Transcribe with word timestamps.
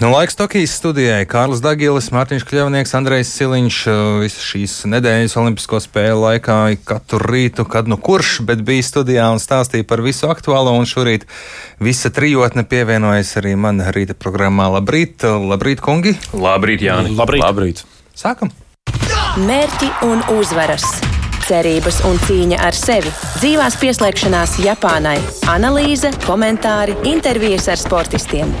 Nu, 0.00 0.12
laiks 0.14 0.36
Tokijas 0.38 0.76
studijai 0.78 1.24
Kārlis 1.26 1.58
Dagilis, 1.58 2.12
Mārtiņš 2.14 2.44
Kļavnieks, 2.46 2.92
Andrejs 2.94 3.32
Siliņš. 3.34 3.78
Visas 4.22 4.44
šīs 4.46 4.74
nedēļas 4.92 5.34
Olimpisko 5.40 5.80
spēļu 5.82 6.20
laikā 6.22 6.58
katru 6.86 7.18
rītu, 7.26 7.64
kad 7.66 7.90
nu 7.90 7.98
kurš, 7.98 8.36
bet 8.46 8.62
bija 8.62 8.86
studijā 8.86 9.26
un 9.34 9.42
stāstīja 9.42 9.88
par 9.90 10.04
visu 10.06 10.30
aktuālo. 10.30 10.76
Un 10.78 10.86
šorīt 10.86 11.26
visa 11.82 12.12
trijotne 12.14 12.62
pievienojas 12.62 13.34
arī 13.42 13.56
man 13.58 13.82
rīta 13.90 14.14
programmā. 14.14 14.68
Labrīt, 14.78 15.26
labrīt, 15.26 15.82
kungi! 15.82 16.14
Labrīt, 16.30 16.86
Jāni! 16.86 17.16
Labrīt! 17.18 17.42
labrīt. 17.42 17.82
Sākam! 18.14 18.54
Mērķi 19.50 19.90
un 20.06 20.22
uzvaras! 20.38 20.86
cerības 21.48 22.02
un 22.04 22.18
cīņa 22.26 22.58
ar 22.60 22.76
sevi, 22.76 23.08
dzīvās 23.38 23.78
pieslēgšanās 23.80 24.58
Japānai, 24.66 25.16
analīze, 25.48 26.12
komentāri, 26.26 26.98
intervijas 27.08 27.70
ar 27.72 27.80
sportistiem. 27.80 28.52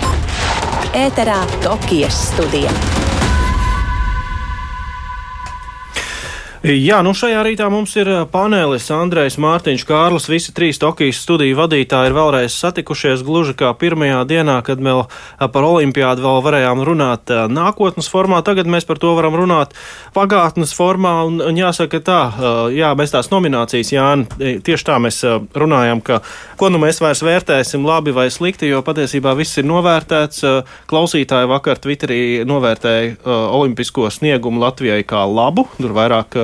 Ēterā 0.96 1.42
Tokijas 1.64 2.26
studija. 2.32 2.72
Jā, 6.66 6.96
nu 7.06 7.12
šajā 7.14 7.38
rītā 7.46 7.68
mums 7.70 7.92
ir 8.00 8.08
panelis 8.32 8.88
Andrejs 8.90 9.36
Mārtiņš 9.38 9.82
Kārlis. 9.86 10.24
Visi 10.26 10.50
trīs 10.50 10.80
Tokijas 10.82 11.20
studiju 11.22 11.54
vadītāji 11.54 12.10
ir 12.10 12.16
vēlreiz 12.16 12.56
satikušies 12.58 13.20
gluži 13.22 13.54
kā 13.60 13.68
pirmajā 13.78 14.24
dienā, 14.26 14.56
kad 14.66 14.82
vēl 14.82 15.04
par 15.38 15.66
olimpiādu 15.68 16.24
vēl 16.24 16.42
varējām 16.42 16.82
runāt 16.82 17.30
nākotnes 17.54 18.10
formā. 18.10 18.40
Tagad 18.42 18.66
mēs 18.66 18.88
par 18.88 18.98
to 18.98 19.12
varam 19.14 19.36
runāt 19.38 19.76
pagātnes 20.16 20.74
formā. 20.74 21.12
Un, 21.28 21.38
un 21.46 21.60
jāsaka 21.60 22.00
tā, 22.02 22.18
jā, 22.74 22.90
mēs 22.98 23.14
tās 23.14 23.30
nominācijas, 23.30 23.94
Jāni, 23.94 24.26
tieši 24.66 24.88
tā 24.90 24.98
mēs 24.98 25.22
runājam, 25.54 26.02
ka 26.02 26.18
ko 26.58 26.72
nu 26.74 26.82
mēs 26.82 26.98
vairs 27.04 27.22
vērtēsim 27.22 27.86
labi 27.86 28.16
vai 28.18 28.26
slikti, 28.34 28.66
jo 28.72 28.82
patiesībā 28.82 29.36
viss 29.38 29.62
ir 29.62 29.70
novērtēts. 29.70 30.42
Klausītāji 30.90 31.52
vakar 31.54 31.78
Twitterī 31.86 32.20
novērtēja 32.50 33.14
olimpisko 33.54 34.10
sniegumu 34.10 34.66
Latvijai 34.66 35.06
kā 35.06 35.22
labu. 35.22 35.68
Tur 35.78 35.94
vairāk 35.94 36.34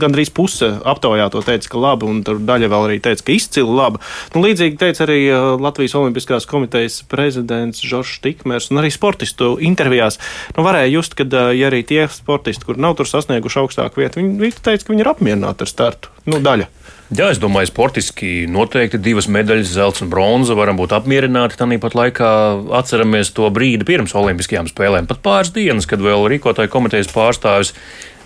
gandrīz 0.00 0.32
puse 0.34 0.70
aptaujā 0.88 1.28
to 1.34 1.42
teica, 1.46 1.72
ka 1.72 1.82
labi, 1.82 2.08
un 2.08 2.22
daļa 2.24 2.70
vēl 2.72 2.86
arī 2.88 2.98
teica, 3.04 3.24
ka 3.26 3.34
izcili 3.34 3.76
labi. 3.78 4.02
Nu, 4.34 4.42
līdzīgi 4.44 4.80
teica 4.80 5.04
arī 5.06 5.20
Latvijas 5.60 5.96
Olimpiskās 5.98 6.48
komitejas 6.48 7.00
prezidents 7.10 7.84
Žoržs 7.84 8.22
Tikmers 8.24 8.70
un 8.72 8.82
arī 8.82 8.92
sportistu 8.94 9.54
intervijās. 9.64 10.20
Nu, 10.56 10.66
varēja 10.66 10.92
just, 10.92 11.18
ka 11.18 11.26
ja 11.28 11.70
arī 11.70 11.84
tie 11.86 12.06
sportisti, 12.12 12.66
kur 12.68 12.80
nav 12.80 12.98
tur 12.98 13.08
sasnieguši 13.10 13.62
augstāku 13.64 14.04
vietu, 14.04 14.22
viņi, 14.22 14.36
viņi 14.42 14.58
teica, 14.62 14.84
ka 14.84 14.94
viņi 14.94 15.06
ir 15.06 15.12
apmierināti 15.14 15.66
ar 15.66 15.72
startu. 15.76 16.14
Nu, 16.28 16.42
daļa. 16.44 16.68
Jā, 17.08 17.30
es 17.32 17.38
domāju, 17.40 17.70
sportiski 17.70 18.42
noteikti 18.52 18.98
divas 19.00 19.30
medaļas, 19.32 19.70
zelta 19.72 20.02
un 20.04 20.10
bronza, 20.12 20.52
varam 20.58 20.76
būt 20.76 20.92
apmierināti. 20.92 21.56
Tāpat 21.56 21.96
laikā 21.96 22.32
atceramies 22.76 23.32
to 23.32 23.48
brīdi 23.48 23.86
pirms 23.88 24.12
Olimpiskajām 24.12 24.68
spēlēm, 24.68 25.08
pat 25.08 25.22
pāris 25.24 25.54
dienas, 25.54 25.88
kad 25.88 26.04
vēl 26.04 26.28
rīkotāju 26.34 26.68
komitejas 26.74 27.08
pārstāvis 27.14 27.72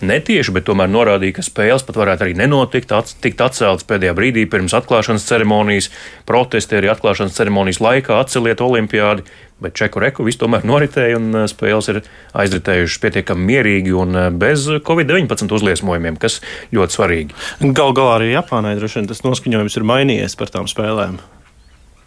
netieši, 0.06 0.52
bet 0.54 0.66
tomēr 0.68 0.90
norādīja, 0.90 1.38
ka 1.38 1.44
spēles 1.46 1.84
pat 1.86 1.98
varētu 2.00 2.26
arī 2.26 2.34
nenotikt, 2.38 2.92
ats, 2.94 3.16
tikt 3.22 3.40
atceltas 3.44 3.86
pēdējā 3.88 4.12
brīdī 4.18 4.44
pirms 4.50 4.74
atklāšanas 4.76 5.26
ceremonijas, 5.28 5.88
protesti 6.28 6.78
arī 6.78 6.92
atklāšanas 6.92 7.38
ceremonijas 7.38 7.80
laikā 7.82 8.20
atceliet 8.20 8.62
olimpiādi. 8.64 9.26
Bet 9.62 9.76
čeku 9.78 10.00
reku 10.02 10.24
viss 10.26 10.40
tomēr 10.40 10.64
noritēja 10.66 11.18
un 11.20 11.28
eh, 11.38 11.44
spēles 11.50 11.88
ir 11.92 12.00
aizritējušas 12.34 13.02
pietiekami 13.04 13.46
mierīgi 13.52 13.94
un 13.94 14.18
eh, 14.18 14.30
bez 14.34 14.66
Covid-19 14.88 15.54
uzliesmojumiem, 15.54 16.18
kas 16.18 16.40
ļoti 16.74 16.98
svarīgi. 16.98 17.38
Galu 17.62 17.94
galā 17.94 18.16
arī 18.18 18.32
Japānai 18.32 18.74
droši 18.80 19.00
vien 19.00 19.12
tas 19.12 19.22
noskaņojums 19.22 19.78
ir 19.78 19.86
mainījies 19.92 20.34
par 20.40 20.50
tām 20.50 20.66
spēlēm. 20.70 21.20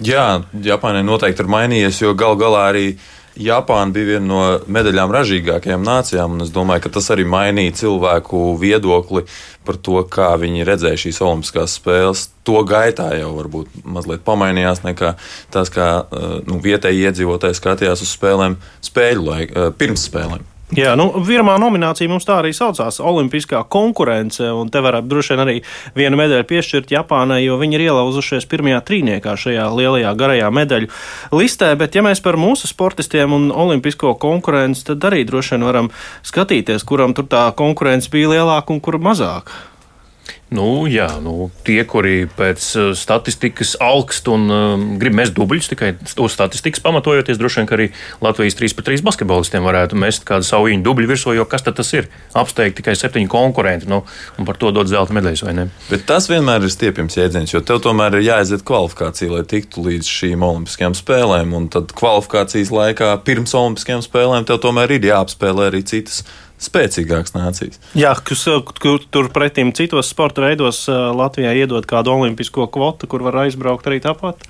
Jā, 0.03 0.43
Japānai 0.51 1.05
noteikti 1.07 1.45
ir 1.45 1.51
mainījies, 1.53 2.01
jo 2.03 2.11
galu 2.19 2.35
galā 2.41 2.65
arī 2.73 2.87
Japāna 3.35 3.91
bija 3.91 4.13
viena 4.13 4.27
no 4.29 4.43
medaļām 4.71 5.11
ražīgākajām 5.11 5.83
nācijām, 5.83 6.37
un 6.37 6.45
es 6.45 6.53
domāju, 6.55 6.85
ka 6.85 6.93
tas 6.97 7.09
arī 7.11 7.25
mainīja 7.27 7.73
cilvēku 7.81 8.53
viedokli 8.61 9.25
par 9.67 9.79
to, 9.83 9.99
kā 10.07 10.29
viņi 10.39 10.63
redzēja 10.67 11.01
šīs 11.03 11.19
Olimpiskās 11.25 11.75
spēles. 11.75 12.29
To 12.47 12.63
gaitā 12.67 13.09
jau 13.19 13.33
varbūt 13.35 13.83
mazliet 13.83 14.23
pamainījās 14.27 14.85
nekā 14.85 15.15
tas, 15.51 15.73
kā 15.73 15.89
eh, 16.05 16.25
nu, 16.47 16.61
vietēji 16.63 17.09
iedzīvotāji 17.09 17.59
skatījās 17.59 18.05
uz 18.05 18.15
spēlēm 18.15 18.59
spēļu 18.85 19.29
laiku, 19.29 19.55
eh, 19.55 19.71
pirms 19.83 20.07
spēlēm. 20.07 20.54
Jā, 20.73 20.95
nu, 20.97 21.11
pirmā 21.21 21.59
nominācija 21.61 22.09
mums 22.09 22.25
tā 22.25 22.39
arī 22.39 22.49
saucās- 22.49 22.97
Olimpiskā 23.11 23.59
konkurence. 23.69 24.41
Te 24.73 24.79
varētu 24.81 25.07
droši 25.07 25.35
vien 25.35 25.41
arī 25.43 25.61
vienu 25.93 26.17
medaļu 26.17 26.43
piešķirt 26.49 26.89
Japānai, 26.89 27.43
jo 27.45 27.59
viņi 27.61 27.77
ir 27.77 27.83
ielauzušies 27.85 28.49
pirmajā 28.49 28.81
trīniekā 28.81 29.37
šajā 29.37 29.67
lielajā 29.69 30.15
garajā 30.17 30.49
medaļu 30.49 30.89
listē. 31.31 31.77
Bet, 31.77 31.93
ja 31.93 32.01
mēs 32.01 32.19
par 32.19 32.33
mūsu 32.33 32.65
sportistiem 32.65 33.31
un 33.31 33.51
olimpisko 33.51 34.17
konkurenci, 34.17 34.85
tad 34.85 35.05
arī 35.05 35.23
droši 35.23 35.51
vien 35.51 35.63
varam 35.69 35.91
skatīties, 36.23 36.83
kuram 36.83 37.13
tur 37.13 37.25
tā 37.25 37.53
konkurence 37.53 38.09
bija 38.09 38.29
lielāka 38.29 38.71
un 38.71 38.81
kur 38.81 38.97
mazāka. 38.97 39.74
Nu, 40.53 40.85
jā, 40.85 41.07
nu, 41.25 41.49
tie, 41.65 41.79
kuri 41.89 42.27
pēc 42.29 42.65
uh, 42.77 42.89
statistikas 42.93 43.71
augst 43.81 44.27
un 44.29 44.43
um, 44.53 44.83
grib 45.01 45.15
mest 45.17 45.33
dubļus, 45.33 45.71
tikai 45.71 45.95
uz 45.97 46.35
statistikas 46.35 46.83
pamatojoties, 46.85 47.39
droši 47.41 47.63
vien 47.63 47.71
arī 47.73 47.87
Latvijas 48.21 48.57
3-3 48.59 49.01
basketbolistiem 49.07 49.65
varētu 49.65 49.97
mest 49.97 50.21
kādu 50.27 50.45
savu 50.45 50.69
viņu 50.69 50.85
dubļu 50.85 51.09
virsū, 51.09 51.33
jo 51.33 51.47
kas 51.49 51.65
tas 51.65 51.89
ir? 51.97 52.11
Apsteigt 52.37 52.77
tikai 52.77 52.93
septiņi 52.93 53.31
konkurenti, 53.31 53.89
nu, 53.89 54.03
un 54.37 54.45
par 54.45 54.61
to 54.61 54.69
dot 54.75 54.91
zelta 54.91 55.17
medaļas, 55.17 55.43
vai 55.47 55.57
ne? 55.57 55.67
Bet 55.89 56.05
tas 56.05 56.29
vienmēr 56.29 56.69
ir 56.69 56.75
stiepjams 56.75 57.17
jēdziens, 57.17 57.55
jo 57.55 57.65
tev 57.65 57.81
tomēr 57.81 58.19
ir 58.19 58.29
jāaiziet 58.29 58.61
kvalifikācija, 58.69 59.33
lai 59.33 59.43
tiktu 59.49 59.87
līdz 59.89 60.13
šīm 60.13 60.45
olimpiskajām 60.45 60.93
spēlēm, 61.01 61.57
un 61.57 61.71
tad 61.73 61.89
kvalifikācijas 61.97 62.69
laikā 62.75 63.15
pirms 63.25 63.57
olimpiskajām 63.57 64.05
spēlēm 64.05 64.45
tev 64.45 64.61
tomēr 64.61 64.93
ir 64.99 65.09
jāapspēlē 65.09 65.71
arī 65.73 65.81
citas 65.89 66.21
spēcīgākas 66.61 67.35
nācijas. 67.35 67.79
Jā, 67.97 68.13
kas, 68.25 68.45
kur 68.81 69.03
turpretim 69.11 69.73
citos 69.75 70.09
sporta 70.11 70.45
veidos 70.45 70.85
Latvijā 70.89 71.53
iedod 71.57 71.85
kādu 71.89 72.15
olimpisko 72.15 72.69
kvotu, 72.71 73.09
kur 73.11 73.25
var 73.27 73.43
aizbraukt 73.45 73.87
arī 73.89 74.01
tāpat? 74.03 74.47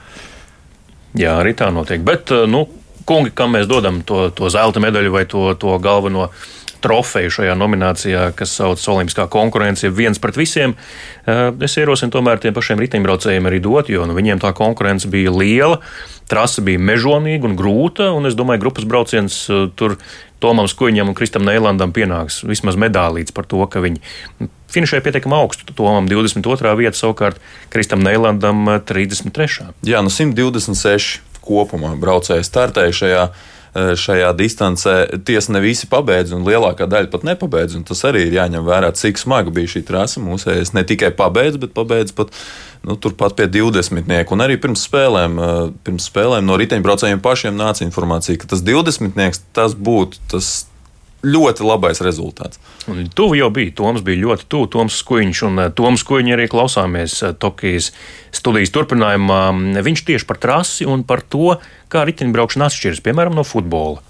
Jā, 1.15 1.37
arī 1.39 1.55
tā 1.57 1.71
notiek. 1.73 2.03
Bet, 2.05 2.33
nu, 2.51 2.65
kungi, 3.07 3.31
kam 3.35 3.55
mēs 3.55 3.69
dodam 3.71 4.01
to, 4.05 4.27
to 4.35 4.51
zelta 4.53 4.81
medaļu 4.83 5.13
vai 5.13 5.25
to, 5.29 5.47
to 5.59 5.77
galveno 5.81 6.29
trofeju 6.85 7.33
šajā 7.39 7.57
nominācijā, 7.57 8.29
kas 8.37 8.53
saucas 8.59 8.85
Olimpiskā 8.93 9.25
konkurence, 9.33 9.89
viens 9.89 10.21
pret 10.21 10.37
visiem. 10.37 10.75
Es 11.25 11.77
ierosinu 11.81 12.13
tomēr 12.13 12.41
tiem 12.43 12.53
pašiem 12.55 12.81
riteņbraucējiem 12.85 13.49
arī 13.49 13.61
dot, 13.65 13.89
jo 13.89 14.05
nu, 14.05 14.15
viņiem 14.17 14.43
tā 14.43 14.53
konkurence 14.57 15.09
bija 15.11 15.33
liela. 15.33 15.81
Trasa 16.29 16.63
bija 16.65 16.81
mežonīga 16.81 17.45
un 17.45 17.57
grūta, 17.57 18.09
un 18.15 18.25
es 18.29 18.37
domāju, 18.37 18.63
grupas 18.63 18.87
brauciens 18.89 19.43
tur 19.77 19.99
Tomam 20.41 20.67
Skuiņam 20.69 21.09
un 21.09 21.17
Kristam 21.17 21.45
Neilandam 21.45 21.93
pienāks 21.95 22.41
vismaz 22.45 22.77
medālīts 22.81 23.33
par 23.33 23.47
to, 23.49 23.61
ka 23.69 23.81
viņi 23.81 24.01
finišēja 24.73 25.05
pietiekami 25.05 25.37
augstu. 25.37 25.69
Tomam 25.77 26.09
22. 26.09 26.73
vieta, 26.81 26.97
savukārt 26.97 27.41
Kristam 27.73 28.03
Neilandam 28.05 28.65
33. 28.89 29.71
Jā, 29.87 30.01
no 30.05 30.13
126 30.13 31.21
kopumā 31.45 31.93
braucēji 32.01 32.45
startēja 32.45 32.97
šajā 33.75 33.85
Eh, 33.85 33.91
šajā 33.99 34.29
distancē. 34.39 34.93
Tiesa 35.27 35.51
ne 35.51 35.59
visi 35.59 35.89
pabeidz, 35.91 36.31
un 36.31 36.45
lielākā 36.47 36.85
daļa 36.87 37.09
pat 37.11 37.25
nepabeidz. 37.27 37.75
Tas 37.83 38.05
arī 38.07 38.21
ir 38.29 38.37
jāņem 38.37 38.63
vērā, 38.63 38.93
cik 38.95 39.19
smaga 39.19 39.51
bija 39.51 39.67
šī 39.67 39.81
trase. 39.83 40.21
Mūsējais 40.23 40.71
ne 40.77 40.83
tikai 40.87 41.09
pabeidz, 41.11 41.57
bet 41.59 41.73
pabeidz 41.75 42.13
pat 42.15 42.31
nu, 42.87 42.95
turpat 42.95 43.35
pie 43.35 43.49
20. 43.51 44.31
Un 44.31 44.43
arī 44.45 44.55
pirms 44.63 44.85
spēlēm, 44.87 45.35
eh, 45.43 45.73
pirms 45.83 46.07
spēlēm 46.07 46.47
no 46.47 46.55
riteņbraucējiem 46.55 47.19
pašiem 47.19 47.59
nāca 47.59 47.83
informācija, 47.83 48.39
ka 48.39 48.47
tas 48.47 48.63
20. 48.63 49.43
tas 49.51 49.75
būtu 49.75 50.23
tas 50.31 50.67
ļoti 51.25 51.65
labais 51.65 52.01
rezultāts. 52.05 52.59
Un 52.91 53.05
tuvu 53.15 53.37
jau 53.39 53.49
bija. 53.53 53.73
Toms 53.75 54.03
bija 54.05 54.21
ļoti 54.21 54.47
tuvu. 54.51 54.69
Toms 54.75 54.99
Skuiņš 55.01 55.43
un 55.49 55.63
eh, 55.63 55.71
Toms 55.75 56.03
Skuiņš 56.05 56.35
arī 56.37 56.47
klausāmies 56.51 57.17
eh, 57.25 57.35
Tokijas 57.41 57.91
studijas 58.35 58.73
turpinājumā. 58.75 59.41
Viņš 59.85 60.05
tieši 60.07 60.29
par 60.29 60.41
trasi 60.41 60.87
un 60.89 61.05
par 61.07 61.23
to, 61.25 61.57
kā 61.91 62.05
riteņbraukšana 62.07 62.69
atšķiras, 62.69 63.03
piemēram, 63.05 63.37
no 63.37 63.45
futbola. 63.47 64.03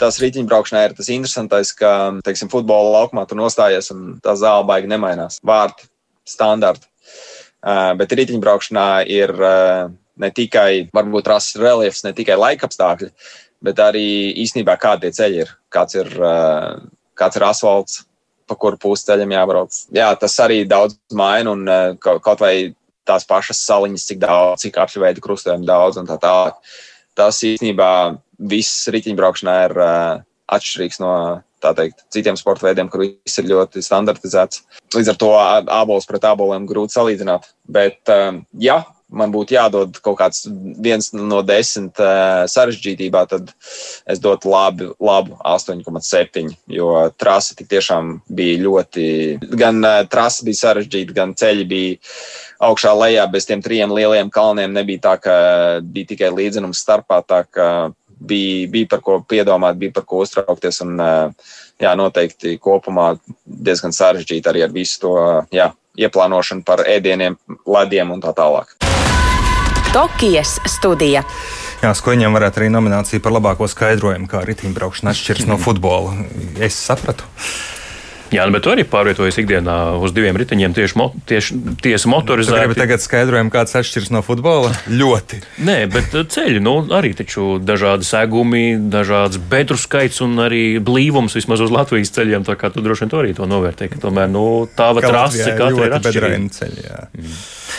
Tas 0.00 0.18
riteņbraukšanā 0.18 0.88
ir 0.88 0.94
tas 0.98 1.08
interesantais, 1.14 1.70
ka, 1.78 1.90
teiksim, 2.26 2.50
futbola 2.50 2.96
laukumā 2.98 3.28
tur 3.30 3.38
nostājies 3.38 3.92
un 3.94 4.16
tā 4.24 4.34
zāle 4.38 4.66
baigi 4.66 4.90
nemainās. 4.90 5.38
Vārti, 5.46 5.86
standarti. 6.26 6.90
Bet 7.62 8.12
riteņbraukšanā 8.18 8.88
ir 9.08 9.30
ne 10.20 10.30
tikai 10.34 10.88
varbūt 10.94 11.30
rases 11.30 11.58
reliefs, 11.60 12.02
ne 12.06 12.12
tikai 12.16 12.36
laikapstākļi, 12.38 13.10
bet 13.64 13.80
arī 13.80 14.06
īstenībā 14.44 14.76
kādi 14.80 15.08
tie 15.08 15.18
ceļi 15.20 15.40
ir, 15.44 15.52
kāds 15.72 15.96
ir, 15.96 16.10
eh, 16.20 16.74
kāds 17.18 17.38
ir 17.38 17.46
asfalts, 17.48 18.02
pa 18.48 18.56
kuru 18.60 18.76
pusi 18.80 19.08
ceļam 19.08 19.32
jābrauc. 19.32 19.78
Jā, 19.94 20.10
tas 20.20 20.36
arī 20.44 20.64
daudz 20.68 20.98
maina 21.12 21.54
un 21.56 21.68
eh, 21.68 21.94
kaut 22.02 22.40
vai 22.40 22.74
tās 23.08 23.24
pašas 23.28 23.62
saliņas, 23.64 24.06
cik 24.08 24.20
daudz, 24.20 24.64
cik 24.64 24.76
apšveida 24.80 25.20
krustojumi 25.24 25.68
daudz 25.68 26.00
un 26.00 26.08
tā 26.08 26.18
tālāk. 26.20 26.60
Tas 27.14 27.40
īstenībā 27.44 27.90
viss 28.38 28.88
riteņbraukšanā 28.90 29.56
ir 29.68 29.74
uh, 29.78 30.22
atšķirīgs 30.50 31.00
no 31.02 31.12
teikt, 31.64 32.02
citiem 32.12 32.36
sporta 32.36 32.66
veidiem, 32.66 32.90
kur 32.92 33.04
viss 33.04 33.38
ir 33.40 33.46
ļoti 33.48 33.80
standartizēts. 33.84 34.64
Līdz 34.96 35.12
ar 35.12 35.20
to 35.20 35.30
ābolus 35.72 36.08
pret 36.08 36.26
āboliem 36.28 36.66
grūti 36.68 36.96
salīdzināt. 36.96 37.46
Bet, 37.64 38.12
jā, 38.60 38.82
man 39.16 39.32
būtu 39.34 39.56
jādod 39.56 39.98
kaut 40.04 40.18
kāds 40.20 40.44
viens 40.82 41.10
no 41.14 41.40
desmit 41.46 41.98
sarežģītībā, 42.50 43.24
tad 43.30 43.52
es 44.10 44.20
dotu 44.22 44.50
labi, 44.52 44.90
labu 45.00 45.38
8,7. 45.40 46.52
Jo 46.70 47.08
trasa 47.20 47.56
tik 47.58 47.70
tiešām 47.72 48.18
bija 48.28 48.60
ļoti, 48.64 49.06
gan 49.58 49.80
trasa 50.10 50.46
bija 50.46 50.62
sarežģīta, 50.62 51.16
gan 51.16 51.34
ceļi 51.38 51.68
bija 51.70 51.98
augšā 52.64 52.94
lejā 52.98 53.26
bez 53.30 53.48
tiem 53.48 53.62
trim 53.64 53.94
lieliem 53.94 54.32
kalniem. 54.34 54.74
Nebija 54.74 55.06
tā, 55.08 55.18
ka 55.20 55.36
bija 55.82 56.14
tikai 56.14 56.32
līdzenums 56.34 56.82
starpā. 56.84 57.22
Bija, 58.24 58.68
bija 58.70 58.88
par 58.88 59.00
ko 59.04 59.18
piedomāt, 59.28 59.76
bija 59.76 59.92
par 59.92 60.04
ko 60.08 60.22
uztraukties. 60.24 60.78
Un, 60.84 61.00
jā, 61.82 61.94
noteikti 61.98 62.56
kopumā 62.62 63.14
diezgan 63.44 63.94
sarežģīti 63.94 64.50
arī 64.50 64.64
ar 64.64 64.72
visu 64.74 65.02
to 65.02 65.14
jā, 65.54 65.70
ieplānošanu 65.98 66.66
par 66.66 66.86
ēdieniem, 66.88 67.38
lediem 67.66 68.14
un 68.14 68.24
tā 68.24 68.34
tālāk. 68.36 68.74
Tokijas 69.94 70.56
studija. 70.66 71.20
Jā, 71.78 71.92
Skoņiem 71.94 72.34
varētu 72.34 72.58
arī 72.58 72.70
nominācija 72.74 73.22
par 73.22 73.36
labāko 73.36 73.68
skaidrojumu, 73.70 74.26
kā 74.26 74.40
riteņbraukšana 74.42 75.12
atšķiras 75.14 75.46
no 75.46 75.54
futbola. 75.62 76.16
Es 76.58 76.74
sapratu. 76.74 77.28
Jā, 78.34 78.48
nu, 78.48 78.56
bet 78.56 78.64
tu 78.66 78.72
arī 78.72 78.82
pārvietojies 78.90 79.38
ikdienā 79.44 79.76
uz 80.02 80.10
diviem 80.16 80.34
riteņiem 80.40 80.74
tieši, 80.74 80.96
mo, 80.98 81.06
tieši, 81.30 81.60
tieši 81.84 82.10
motorizēti. 82.10 82.58
Gribu 82.64 82.78
tagad 82.80 83.04
skaidrojumu, 83.04 83.52
kāds 83.54 83.76
atšķiras 83.78 84.10
no 84.16 84.24
futbola? 84.26 84.72
Ļoti. 84.90 85.38
Nē, 85.62 85.76
bet 85.94 86.16
uh, 86.18 86.26
ceļi, 86.26 86.58
nu, 86.64 86.74
arī 86.98 87.12
taču 87.14 87.60
dažādi 87.62 88.08
segumi, 88.08 88.64
dažāds 88.90 89.38
bedru 89.38 89.78
skaits 89.78 90.18
un 90.26 90.34
arī 90.42 90.64
blīvums 90.82 91.38
vismaz 91.38 91.62
uz 91.62 91.70
Latvijas 91.70 92.10
ceļiem. 92.18 92.48
Tā 92.48 92.58
kā 92.58 92.74
tu 92.74 92.82
droši 92.82 93.06
vien 93.06 93.14
to 93.14 93.22
arī 93.22 93.36
to 93.38 93.46
novērtē, 93.46 93.92
ka 93.94 94.02
tomēr, 94.02 94.26
nu, 94.34 94.48
tā 94.74 94.90
va 94.90 95.06
trase 95.06 95.54
katra 95.54 95.92
ir 95.92 96.00
atšķirīga. 96.00 96.42
Ceļi, 96.58 96.88
jā. 96.88 97.06
Mm. 97.14 97.38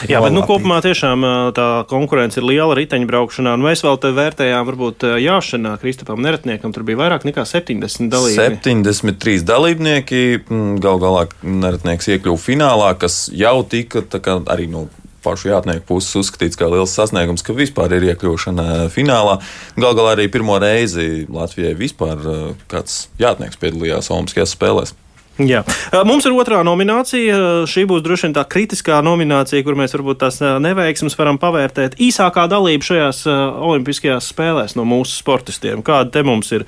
Jā, 0.09 0.19
bet 0.23 0.33
nu, 0.35 0.43
kopumā 0.47 0.81
tiešām 0.85 1.23
tā 1.55 1.67
konkurence 1.89 2.41
ir 2.41 2.47
liela 2.47 2.75
riteņbraukšanā. 2.77 3.55
Mēs 3.61 3.85
vēl 3.85 3.99
te 4.03 4.11
vērtējām, 4.15 4.65
varbūt 4.67 5.07
jāšanā 5.23 5.75
Kristapam 5.81 6.21
Neretniekam 6.25 6.73
tur 6.75 6.85
bija 6.87 6.99
vairāk 7.03 7.27
nekā 7.27 7.45
70 7.47 8.11
dalībnieki. 8.11 8.61
73 8.67 9.45
dalībnieki, 9.47 10.21
gal 10.83 11.01
galā 11.01 11.25
Neretnieks 11.45 12.11
iekļuva 12.15 12.41
finālā, 12.41 12.91
kas 12.99 13.25
jau 13.33 13.57
tika 13.69 14.03
kā, 14.19 14.39
arī 14.51 14.69
no 14.71 14.87
pašu 15.25 15.49
jātnieku 15.49 15.87
puses 15.89 16.13
uzskatīts 16.21 16.59
kā 16.59 16.69
liels 16.69 16.93
sasniegums, 16.95 17.43
ka 17.45 17.55
vispār 17.57 17.95
ir 17.97 18.11
iekļūšana 18.11 18.89
finālā. 18.93 19.39
Galu 19.77 19.97
galā 19.97 20.13
arī 20.17 20.27
pirmo 20.33 20.59
reizi 20.61 21.25
Latvijai 21.31 21.73
vispār 21.79 22.21
kāds 22.71 23.07
jātnieks 23.21 23.59
piedalījās 23.61 24.11
Olimpiskajās 24.13 24.53
spēlēs. 24.57 24.93
Jā. 25.35 25.65
Mums 26.07 26.23
ir 26.23 26.31
otrā 26.31 26.61
nominācija. 26.63 27.65
Šī 27.67 27.83
būs 27.89 28.03
droši 28.05 28.29
vien 28.29 28.35
tā 28.37 28.45
kritiskā 28.47 29.01
nominācija, 29.03 29.65
kur 29.67 29.75
mēs 29.75 29.91
varbūt 29.97 30.21
tās 30.21 30.39
neveiksmes 30.63 31.17
varam 31.19 31.35
pavērtēt. 31.41 31.97
Īsākā 31.99 32.45
dalība 32.51 32.87
šajās 32.87 33.25
Olimpiskajās 33.27 34.29
spēlēs 34.31 34.77
no 34.79 34.85
mūsu 34.87 35.17
sportistiem. 35.19 35.83
Kāda 35.83 36.13
te 36.13 36.23
mums 36.23 36.53
ir 36.55 36.63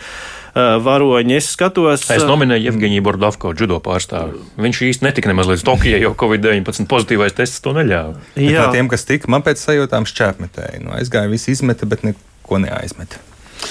varoņi? 0.58 1.38
Es 1.38 1.48
skatos. 1.56 2.10
Es 2.12 2.28
nominēju 2.28 2.74
Evgeniju 2.74 3.06
Bordovko, 3.08 3.54
judo 3.56 3.80
pārstāvi. 3.84 4.42
Viņš 4.60 4.84
īsti 4.90 5.08
netika 5.08 5.32
nemaz 5.32 5.48
līdz 5.54 5.64
Tokijai, 5.68 6.04
jo 6.04 6.12
Covid-19 6.20 6.92
pozitīvais 6.92 7.40
tests 7.40 7.64
to 7.64 7.72
neļāva. 7.78 8.20
Jā, 8.36 8.68
no 8.68 8.76
tiem, 8.76 8.92
kas 8.92 9.08
tika, 9.08 9.32
man 9.32 9.48
pēc 9.48 9.64
sajūtām 9.64 10.10
šķēpmetēji. 10.12 10.84
Nu, 10.84 10.92
aizgāja, 11.00 11.32
visi 11.32 11.56
izmeta, 11.56 11.88
bet 11.88 12.04
neko 12.04 12.64
neaizmeta. 12.66 13.24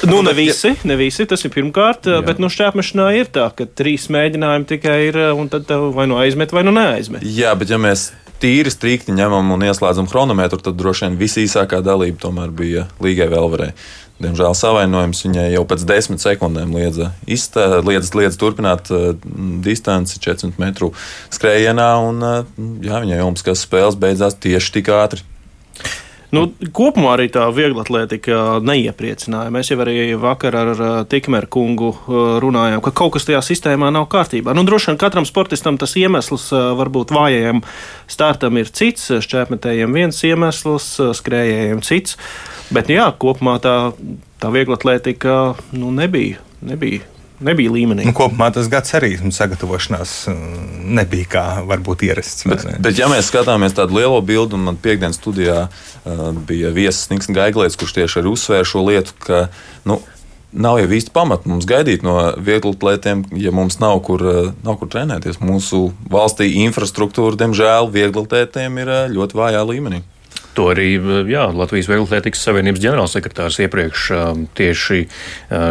Nu, 0.06 0.20
ne 0.22 0.32
visi, 0.36 0.74
ne 0.84 0.96
visi, 0.98 1.26
tas 1.28 1.42
ir 1.46 1.52
pirmkārt, 1.54 2.08
Jā. 2.10 2.20
bet 2.26 2.40
nu, 2.42 2.50
šķērpmešanā 2.52 3.08
ir 3.16 3.30
tā, 3.32 3.48
ka 3.56 3.66
trīs 3.66 4.08
mēģinājumi 4.12 4.68
tikai 4.68 4.96
ir, 5.08 5.18
un 5.38 5.50
tad 5.52 5.70
vai 5.96 6.08
nu 6.10 6.18
aizmet, 6.20 6.52
vai 6.54 6.66
nu 6.66 6.74
neaizmet. 6.76 7.24
Jā, 7.24 7.54
bet 7.58 7.72
ja 7.72 7.80
mēs 7.80 8.10
tīri 8.42 8.72
strikti 8.72 9.14
ņemam 9.16 9.54
un 9.54 9.64
ieslēdzam 9.66 10.08
chronometru, 10.10 10.60
tad 10.62 10.76
droši 10.78 11.06
vien 11.06 11.20
visīsākā 11.20 11.80
dalība 11.84 12.20
tomēr 12.26 12.52
bija 12.54 12.88
Līgai 13.02 13.30
Velverei. 13.32 13.72
Diemžēl 14.16 14.54
savainojums 14.56 15.18
viņai 15.26 15.50
jau 15.52 15.62
pēc 15.68 15.82
desmit 15.88 16.22
sekundēm 16.22 16.72
liedza, 16.72 17.10
izstā, 17.28 17.82
liedza, 17.84 18.14
liedza 18.16 18.40
turpināt 18.40 18.88
uh, 18.88 19.10
distanci 19.64 20.20
400 20.24 20.56
metru 20.62 20.94
skrējienā, 21.36 21.90
un 22.00 22.24
uh, 22.24 22.38
jā, 22.84 23.02
viņai 23.04 23.20
Olimpiskās 23.20 23.66
spēles 23.66 23.98
beidzās 24.00 24.38
tieši 24.40 24.78
tik 24.78 24.92
ātri. 24.96 25.24
Nu, 26.34 26.46
kopumā 26.74 27.12
arī 27.14 27.28
tā 27.30 27.44
viegla 27.54 27.84
atletika 27.84 28.58
neiepriecināja. 28.64 29.52
Mēs 29.54 29.70
jau 29.70 29.78
arī 29.84 29.96
vakar 30.18 30.56
ar 30.58 30.82
Tikmeru 31.10 31.50
kungu 31.52 31.92
runājām, 32.42 32.82
ka 32.82 32.92
kaut 32.96 33.14
kas 33.16 33.28
tajā 33.28 33.42
sistēmā 33.46 33.92
nav 33.94 34.08
kārtībā. 34.12 34.54
Nu, 34.56 34.66
droši 34.66 34.92
vien 34.92 35.00
katram 35.00 35.28
sportistam 35.28 35.78
tas 35.78 35.94
iemesls 35.98 36.48
varbūt 36.50 37.14
vājajam 37.14 37.62
startam 38.10 38.58
ir 38.58 38.70
cits, 38.74 39.10
šķēpmetējiem 39.26 39.94
viens 39.94 40.22
iemesls, 40.26 40.92
skrējējiem 41.20 41.82
cits. 41.86 42.18
Bet 42.74 42.90
jā, 42.90 43.06
kopumā 43.22 43.60
tā, 43.62 43.76
tā 44.42 44.50
viegla 44.54 44.80
atletika 44.80 45.54
nu, 45.76 45.94
nebija, 45.94 46.42
nebija 46.66 47.15
nebija 47.40 47.72
līmenī. 47.72 48.06
Nu, 48.08 48.14
kopumā 48.16 48.48
tas 48.54 48.70
gads 48.72 48.94
arī 48.96 49.14
sagatavošanās 49.18 50.14
mm, 50.32 50.66
nebija 50.98 51.30
kā 51.36 51.44
varbūt 51.68 52.06
ierasts. 52.08 52.46
Bet, 52.48 52.66
bet 52.82 52.98
ja 53.00 53.10
mēs 53.12 53.30
skatāmies 53.30 53.76
tādu 53.76 53.98
lielo 53.98 54.20
bildi, 54.24 54.58
un 54.58 54.66
man 54.70 54.80
piekdienas 54.80 55.20
studijā 55.20 55.66
uh, 55.68 56.26
bija 56.48 56.72
viesis 56.74 57.10
Niks 57.12 57.30
Gaiglēts, 57.32 57.78
kurš 57.80 57.96
tieši 58.00 58.22
arī 58.22 58.32
uzsvēra 58.32 58.68
šo 58.68 58.84
lietu, 58.86 59.16
ka 59.26 59.46
nu, 59.88 60.00
nav 60.56 60.80
jau 60.80 60.90
īsti 60.98 61.12
pamata 61.14 61.50
mums 61.50 61.68
gaidīt 61.68 62.04
no 62.06 62.16
vieglatlētiem, 62.40 63.26
ja 63.36 63.52
mums 63.54 63.78
nav 63.82 64.00
kur, 64.06 64.22
nav 64.64 64.80
kur 64.80 64.90
trenēties. 64.92 65.40
Mūsu 65.44 65.90
valstī 66.12 66.52
infrastruktūra, 66.64 67.36
diemžēl, 67.42 67.90
vieglatlētiem 67.92 68.82
ir 68.84 68.92
ļoti 69.12 69.42
vājā 69.42 69.64
līmenī. 69.68 70.02
To 70.56 70.70
arī 70.72 70.94
jā, 71.28 71.44
Latvijas 71.52 71.90
Vieglatlētikas 71.90 72.44
Savienības 72.46 72.80
ģenerālsekretārs 72.80 73.58
iepriekš 73.66 74.06
tieši 74.56 75.02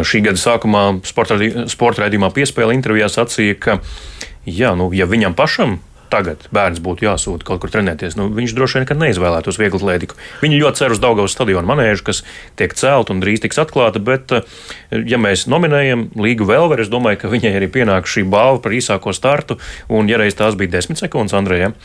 šī 0.05 0.21
gada 0.27 0.41
sākumā 0.41 0.83
sporta 1.05 2.03
raidījumā 2.03 2.29
piespēle 2.35 2.75
intervijā 2.77 3.09
sacīja, 3.09 3.57
ka 3.57 3.79
jā, 4.45 4.75
nu, 4.77 4.91
ja 4.93 5.09
viņam 5.09 5.33
pašam 5.37 5.79
tagad 6.15 6.47
bērns 6.55 6.81
būtu 6.83 7.07
jāsūta 7.09 7.45
kaut 7.47 7.61
kur 7.63 7.73
trenēties, 7.73 8.15
nu, 8.19 8.29
viņš 8.35 8.55
droši 8.55 8.81
vien 8.81 9.03
neizvēlētos 9.03 9.59
vieglu 9.59 9.81
atlētiku. 9.81 10.17
Viņi 10.43 10.61
ļoti 10.61 10.81
cer 10.81 10.95
uz 10.95 11.01
Daugavas 11.03 11.35
stadionu 11.35 11.67
manēžu, 11.69 12.05
kas 12.07 12.23
tiek 12.59 12.73
celt 12.77 13.11
un 13.11 13.21
drīz 13.23 13.43
tiks 13.43 13.59
atklāta, 13.61 14.01
bet, 14.03 14.31
eh, 14.31 14.43
ja 15.05 15.19
mēs 15.21 15.47
nominējam 15.51 16.07
Līgu 16.15 16.47
Velveru, 16.47 16.81
es 16.81 16.91
domāju, 16.91 17.19
ka 17.21 17.31
viņai 17.31 17.53
arī 17.59 17.69
pienāk 17.71 18.09
šī 18.09 18.25
balva 18.29 18.61
par 18.61 18.71
īsāko 18.71 19.13
startu, 19.15 19.59
un 19.89 20.07
ja 20.07 20.17
reiz 20.21 20.35
tās 20.35 20.55
bija 20.55 20.71
desmit 20.77 21.01
sekundes 21.01 21.33
Andrejam, 21.33 21.75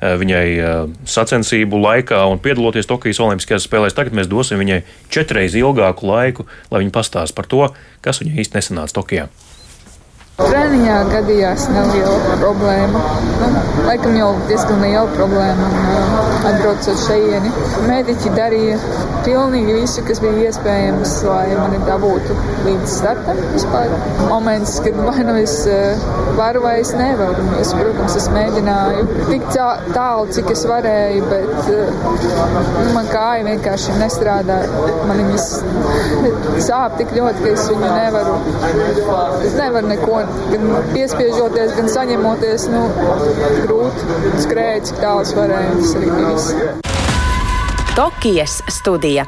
eh, 0.00 0.16
viņai 0.16 0.46
eh, 0.58 0.86
sacensību 1.04 1.80
laikā 1.80 2.22
un 2.30 2.38
piedaloties 2.38 2.86
Tokijas 2.86 3.20
Olimpiskajās 3.20 3.66
spēlēs, 3.68 3.96
tagad 3.96 4.12
mēs 4.12 4.30
dosim 4.30 4.58
viņai 4.58 4.82
četreiz 5.10 5.54
ilgāku 5.54 6.06
laiku, 6.06 6.46
lai 6.70 6.84
viņa 6.84 6.94
pastāst 6.94 7.34
par 7.34 7.46
to, 7.46 7.68
kas 8.00 8.22
viņai 8.22 8.44
īsti 8.44 8.60
nesanāca 8.60 9.00
Tokijā. 9.00 9.28
Treniņā 10.40 10.98
gadījās 11.10 11.66
neliela 11.74 12.36
problēma. 12.40 13.02
Nu, 13.40 13.50
laikam 13.86 14.16
jau 14.18 14.30
diezgan 14.48 14.82
liela 14.84 15.06
problēma. 15.14 15.68
Un, 15.70 15.90
uh, 15.94 16.30
atbraucot 16.50 17.02
šeieni, 17.04 17.50
mediķi 17.88 18.32
darīja 18.36 18.78
pilnīgi 19.26 19.76
visu, 19.76 20.04
kas 20.06 20.22
bija 20.22 20.48
iespējams, 20.48 21.14
lai 21.28 21.44
mani 21.58 21.80
dabūtu 21.86 22.36
līdz 22.66 22.94
startam. 22.94 23.40
Vispār 23.54 23.92
moments, 24.30 24.78
kad 24.84 24.96
vai 25.04 25.26
nu 25.28 25.36
es 25.40 25.56
uh, 25.68 26.06
varu 26.38 26.64
vai 26.64 26.76
es 26.80 26.92
nevaru. 26.96 27.44
Es, 27.60 27.72
protams, 27.76 28.16
es 28.20 28.28
mēģināju 28.32 29.06
tik 29.28 29.46
tālu, 29.52 30.28
cik 30.34 30.52
es 30.54 30.64
varēju, 30.70 31.28
bet 31.30 31.70
nu, 31.70 32.88
man 32.96 33.10
kāja 33.12 33.46
vienkārši 33.50 33.98
nestrādāja. 34.00 34.88
Man 35.10 35.20
viņas 35.20 35.48
sāp 36.64 36.96
tik 37.00 37.12
ļoti, 37.16 37.44
ka 37.44 37.52
es 37.54 37.68
viņu 37.70 37.92
nevaru. 37.96 38.38
Es 39.44 39.56
nevaru 39.58 39.90
neko 39.90 40.22
gan 40.52 40.70
piespiežoties, 40.94 41.74
gan 41.78 41.90
saņemoties, 41.96 42.68
nu, 42.72 42.86
grūti 43.66 44.46
skrēja, 44.46 44.86
cik 44.90 45.02
tālu 45.02 45.26
es 45.26 45.34
varēju. 45.36 45.76
Tas 45.82 45.98
arī 45.98 46.14
bija 46.14 46.32
viss. 46.36 46.88
Tokijas 47.98 48.62
studija. 48.70 49.26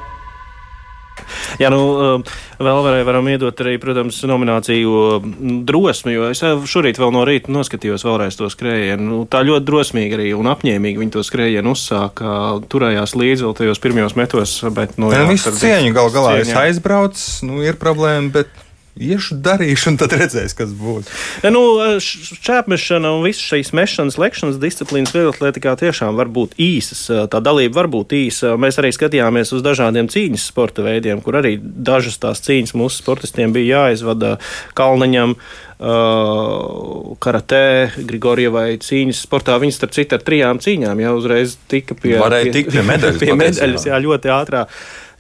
Jā, 1.61 1.69
nu, 1.73 1.81
um, 1.93 2.25
vēl 2.63 2.81
varēja, 2.87 3.07
varam 3.07 3.29
iedot 3.31 3.61
arī, 3.65 3.75
protams, 3.83 4.19
nomināciju 4.29 4.95
mm, 5.19 5.59
drosmi, 5.69 6.15
jo 6.17 6.31
es 6.33 6.43
šorīt 6.43 7.01
vēl 7.01 7.13
no 7.15 7.25
rīta 7.29 7.53
noskatījos 7.53 8.07
vēlreiz 8.07 8.39
to 8.39 8.49
skrējienu. 8.53 9.09
Nu, 9.09 9.21
tā 9.31 9.43
ļoti 9.47 9.67
drosmīgi 9.69 10.19
arī 10.19 10.31
un 10.39 10.51
apņēmīgi 10.53 11.03
viņi 11.03 11.15
to 11.17 11.25
skrējienu 11.27 11.77
uzsāka, 11.77 12.35
turējās 12.73 13.17
līdzi 13.19 13.49
vēl 13.49 13.57
tajos 13.61 13.83
pirmajos 13.85 14.19
metos, 14.19 14.59
bet, 14.75 14.97
nu, 15.03 15.13
jā, 15.15 15.25
visu 15.31 15.55
cieņu 15.61 15.95
gal 15.97 16.13
galā 16.15 16.37
es 16.43 16.53
aizbraucu, 16.57 17.49
nu, 17.49 17.63
ir 17.67 17.81
problēma, 17.81 18.33
bet 18.41 18.53
iešu, 18.99 19.39
darīšu, 19.43 19.93
un 19.93 19.99
tad 20.01 20.15
redzēs, 20.19 20.55
kas 20.57 20.73
būs. 20.77 21.09
Ja, 21.45 21.53
nu, 21.55 21.63
Čēpmešana 22.03 23.15
un 23.17 23.25
visas 23.27 23.45
šīs 23.49 23.73
mešanas, 23.77 24.19
lekšanas 24.21 24.61
disciplīnas 24.63 25.15
vieglatlētikā 25.17 25.75
tiešām 25.81 26.19
var 26.19 26.31
būt 26.33 26.55
īsas. 26.61 27.07
Tā 27.33 27.43
dalība 27.45 27.81
var 27.81 27.91
būt 27.93 28.15
īsa. 28.19 28.55
Mēs 28.61 28.81
arī 28.83 28.93
skatījāmies 28.95 29.55
uz 29.57 29.65
dažādiem 29.65 30.11
cīņas 30.13 30.47
sporta 30.53 30.85
veidiem, 30.85 31.25
kur 31.25 31.41
arī 31.41 31.57
dažas 31.63 32.21
tās 32.23 32.45
cīņas 32.45 32.77
mūsu 32.79 33.03
sportistiem 33.03 33.55
bija 33.57 33.87
jāizvada 33.87 34.39
Kalniņam. 34.79 35.37
Uh, 35.83 37.17
karatē, 37.19 37.91
Grigorievai 38.07 38.77
cīņas 38.79 39.25
sportā. 39.27 39.57
Viņas, 39.59 39.81
starp 39.81 39.97
citu, 39.97 40.15
ar 40.15 40.23
trijām 40.23 40.61
cīņām 40.63 41.01
jau 41.03 41.15
uzreiz 41.19 41.57
tika 41.67 41.97
pie, 41.99 42.15
Varēja 42.23 42.53
tikt 42.55 42.71
pie 42.71 42.85
medaļas. 42.87 43.19
pie 43.19 43.35
medaļas 43.35 43.89
jā, 43.91 43.99
ļoti 44.05 44.31
ātrā 44.31 44.63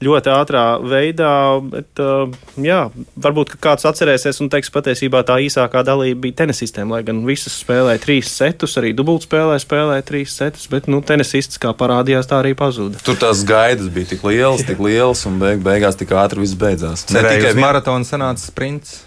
ļoti 0.04 0.32
ātrā 0.32 0.64
veidā. 0.85 1.32
Bet, 1.73 2.02
uh, 2.02 2.32
jā, 2.61 2.80
varbūt 3.25 3.54
kāds 3.62 3.87
atcerēsies 3.88 4.42
un 4.44 4.50
teiks, 4.52 4.73
patiesībā 4.75 5.23
tā 5.28 5.38
īsākā 5.44 5.85
dalība 5.87 6.25
bija 6.26 6.40
tenisistiem. 6.42 6.92
Lai 6.92 7.02
gan 7.06 7.23
visas 7.28 7.56
spēlēja 7.62 8.02
trīs 8.02 8.32
setus, 8.32 8.76
arī 8.80 8.94
dubultspēlē 8.99 9.59
spēlēja 9.62 10.06
trīs 10.09 10.35
setus, 10.38 10.66
bet 10.73 10.90
nu, 10.92 11.02
tenisists, 11.06 11.61
kā 11.62 11.75
parādījās, 11.76 12.30
tā 12.30 12.42
arī 12.42 12.56
pazuda. 12.59 13.00
Tur 13.06 13.18
tās 13.21 13.44
gaidas 13.49 13.92
bija 13.92 14.12
tik 14.14 14.26
lielas, 14.26 14.66
tik 14.68 14.82
lielas, 14.82 15.25
un 15.30 15.38
beig, 15.42 15.62
beigās 15.64 15.99
tik 16.00 16.14
ātri 16.16 16.44
viss 16.44 16.59
beidzās. 16.59 17.06
Ne 17.14 17.25
tikai 17.26 17.56
maratona 17.61 18.09
sanāca 18.09 18.44
sprints. 18.44 19.00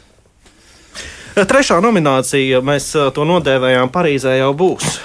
Trešā 1.36 1.82
nominācija, 1.84 2.62
mēs 2.64 2.94
to 3.12 3.26
nodēvējām 3.28 3.90
Parīzē, 3.92 4.38
jau 4.40 4.54
būs. 4.56 4.96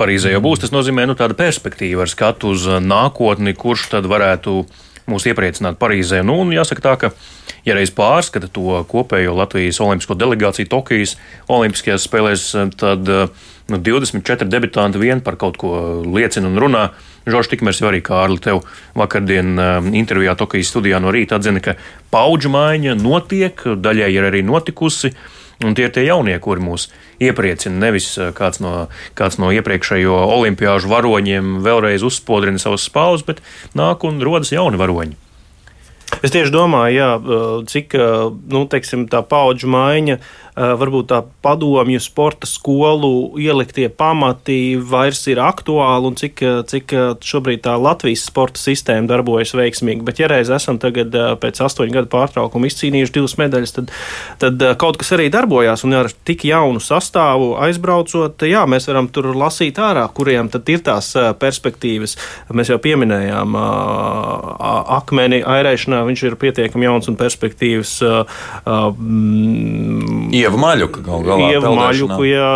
Parīzē 0.00 0.32
jau 0.34 0.42
būs. 0.42 0.64
Tas 0.64 0.72
nozīmē 0.74 1.06
nu, 1.06 1.14
tādu 1.18 1.36
perspektīvu 1.38 2.02
ar 2.04 2.10
skatu 2.10 2.54
uz 2.54 2.66
nākotni, 2.82 3.54
kurš 3.54 3.88
tad 3.92 4.08
varētu 4.10 4.64
mūs 5.10 5.28
iepriecināt 5.30 5.78
Parīzē. 5.78 6.24
Nu, 6.26 6.40
un 6.42 6.50
jāsaka 6.54 6.84
tā, 6.84 6.94
ka, 6.98 7.12
ja 7.64 7.76
reiz 7.76 7.92
pārskata 7.94 8.48
to 8.52 8.82
kopējo 8.90 9.34
Latvijas 9.38 9.80
olimpisko 9.82 10.16
delegāciju 10.18 10.70
Tokijas 10.70 11.16
Olimpiskajās 11.52 12.06
spēlēs, 12.08 12.46
tad 12.80 13.10
uh, 13.10 13.44
nu, 13.72 13.80
24 13.80 14.48
debitanti 14.50 15.00
vien 15.00 15.22
par 15.24 15.38
kaut 15.40 15.58
ko 15.60 16.02
liecina 16.04 16.50
un 16.50 16.60
runā. 16.60 16.88
Žoržs 17.24 17.54
Tikmers 17.54 17.80
jau 17.80 17.88
arī 17.88 18.02
Kārli 18.04 18.42
tev 18.44 18.64
vakardien 18.98 19.54
uh, 19.56 19.78
intervijā 19.96 20.36
Tokijas 20.38 20.72
studijā 20.74 21.00
no 21.00 21.14
rīta 21.14 21.40
atzina, 21.40 21.62
ka 21.64 21.78
paudžu 22.12 22.52
maiņa 22.52 22.98
notiek, 23.00 23.64
daļai 23.80 24.12
ir 24.12 24.28
arī 24.32 24.44
notikusi. 24.44 25.14
Un 25.64 25.76
tie 25.78 25.86
ir 25.86 25.92
tie 25.94 26.02
jaunie, 26.02 26.34
kuri 26.42 26.60
mūs 26.60 26.88
iepriecina. 27.22 27.78
Nevis 27.86 28.08
eh, 28.18 28.32
kāds 28.36 28.58
no, 28.60 28.88
kāds 29.14 29.38
no 29.38 29.52
iepriekšējo 29.54 30.16
olimpiāžu 30.34 30.90
varoņiem 30.90 31.60
vēlreiz 31.64 32.02
uzspodrina 32.04 32.58
savus 32.60 32.88
spāvus, 32.90 33.22
bet 33.24 33.40
nāk 33.78 34.02
un 34.04 34.18
rodas 34.26 34.50
jauni 34.52 34.80
varoņi. 34.80 35.23
Es 36.24 36.32
tieši 36.32 36.52
domāju, 36.54 36.96
jā, 36.96 37.08
cik 37.68 37.94
nu, 38.48 38.64
teiksim, 38.72 39.04
tā 39.12 39.20
paudžu 39.28 39.68
maiņa 39.68 40.16
varbūt 40.54 41.08
tā 41.10 41.20
padomju 41.42 41.98
sporta 42.02 42.46
skolu 42.46 43.34
ieliktie 43.42 43.88
pamati 43.90 44.76
vairs 44.78 45.24
ir 45.30 45.40
aktuāli 45.42 46.10
un 46.10 46.18
cik, 46.18 46.42
eh, 46.42 46.60
cik 46.70 46.92
eh, 46.94 47.06
šobrīd 47.18 47.64
tā 47.64 47.74
Latvijas 47.80 48.22
sporta 48.28 48.60
sistēma 48.62 49.10
darbojas 49.10 49.54
veiksmīgi. 49.58 50.04
Bet, 50.06 50.22
ja 50.22 50.28
reiz 50.30 50.50
esam 50.54 50.78
tagad 50.78 51.14
pēc 51.42 51.58
astoņu 51.66 51.96
gadu 51.96 52.10
pārtraukuma 52.12 52.70
izcīnījuši 52.70 53.14
divas 53.16 53.34
medaļas, 53.40 53.74
tad, 53.74 53.90
tad 54.42 54.62
kaut 54.78 54.98
kas 55.00 55.10
arī 55.16 55.26
darbojās 55.32 55.84
un 55.86 55.98
ar 55.98 56.10
tik 56.24 56.46
jaunu 56.46 56.82
sastāvu 56.82 57.54
aizbraucot, 57.66 58.46
jā, 58.46 58.62
mēs 58.70 58.86
varam 58.90 59.10
tur 59.10 59.32
lasīt 59.34 59.80
ārā, 59.82 60.06
kuriem 60.14 60.50
tad 60.52 60.68
ir 60.70 60.84
tās 60.86 61.10
perspektīvas. 61.40 62.16
Mēs 62.54 62.70
jau 62.70 62.78
pieminējām 62.82 63.56
akmeni 64.98 65.42
airēšanā, 65.42 66.04
viņš 66.06 66.24
ir 66.28 66.38
pietiekami 66.40 66.88
jauns 66.88 67.10
un 67.10 67.18
perspektīvs. 67.18 67.96
Mm, 68.64 70.30
Ieva 70.44 70.60
Maļuka 70.60 71.02
gal 71.04 71.24
galā. 71.26 71.48
Ieva 71.54 71.72
Maļuka, 71.74 72.20
jā. 72.28 72.50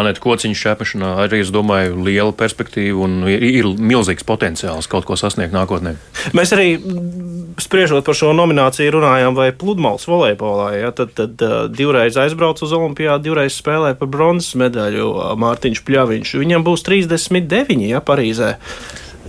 Anēt 0.00 0.20
Kociņš 0.24 0.62
šēpašanā 0.64 1.10
arī, 1.26 1.42
es 1.44 1.52
domāju, 1.54 1.98
liela 2.06 2.32
perspektīva 2.36 3.04
un 3.06 3.28
ir, 3.30 3.44
ir 3.60 3.68
milzīgs 3.78 4.26
potenciāls 4.26 4.88
kaut 4.90 5.06
ko 5.08 5.18
sasniegt 5.20 5.54
nākotnē. 5.54 5.94
Mēs 6.36 6.54
arī 6.56 6.68
spriežot 7.62 8.04
par 8.06 8.18
šo 8.18 8.32
nomināciju 8.36 8.96
runājām, 8.96 9.36
vai 9.38 9.50
pludmales 9.56 10.06
volejbolā, 10.08 10.72
ja, 10.78 10.90
tad, 10.96 11.14
tad 11.18 11.44
divreiz 11.74 12.18
aizbrauc 12.20 12.62
uz 12.64 12.74
Olimpijādu, 12.74 13.28
divreiz 13.28 13.56
spēlē 13.58 13.94
par 13.98 14.10
bronzas 14.10 14.56
medaļu 14.58 15.10
Mārtiņš 15.40 15.84
Pļaviņš. 15.86 16.36
Viņam 16.42 16.66
būs 16.66 16.86
39, 16.88 17.88
ja 17.92 18.02
Parīzē. 18.04 18.54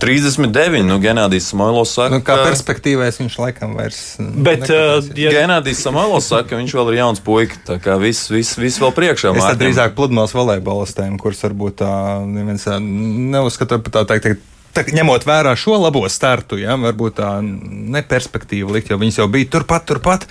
39. 0.00 0.82
Nu, 0.86 0.98
Genādijs 1.02 1.50
Samoilovs 1.50 1.94
saka, 1.96 2.18
nu, 2.18 2.24
kā 2.24 2.36
perspektīvēs 2.44 3.20
viņš 3.22 3.38
laikam 3.40 3.76
vairs. 3.78 4.00
Bet, 4.18 4.66
uh, 4.68 4.98
ja... 5.16 5.32
Genādijs 5.34 5.80
Samoilovs 5.86 6.28
saka, 6.32 6.50
ka 6.52 6.60
viņš 6.60 6.74
vēl 6.78 6.92
ir 6.92 6.98
jauns 7.00 7.22
puika. 7.24 7.60
Tā 7.68 7.78
kā 7.82 7.96
viss, 8.00 8.30
viss, 8.32 8.58
viss 8.60 8.82
vēl 8.82 8.92
priekšā. 8.96 9.32
Es 9.36 9.60
drīzāk 9.60 9.96
pludmales 9.96 10.36
volejbolistiem, 10.36 11.16
kurus 11.20 11.40
varbūt 11.46 11.80
tā 11.84 11.94
neviens 12.28 12.68
neuzskata 12.82 13.80
par 13.80 13.98
tā 14.00 14.04
teikt 14.12 14.44
tā, 14.76 14.84
ņemot 14.96 15.24
vērā 15.26 15.54
šo 15.58 15.78
labo 15.80 16.04
startu, 16.12 16.58
ja, 16.60 16.76
varbūt 16.80 17.18
tā 17.20 17.30
neperspektīva 17.42 18.76
likt, 18.76 18.92
jo 18.92 19.00
viņas 19.00 19.20
jau 19.22 19.28
bija 19.32 19.50
turpat, 19.56 19.86
turpat. 19.88 20.26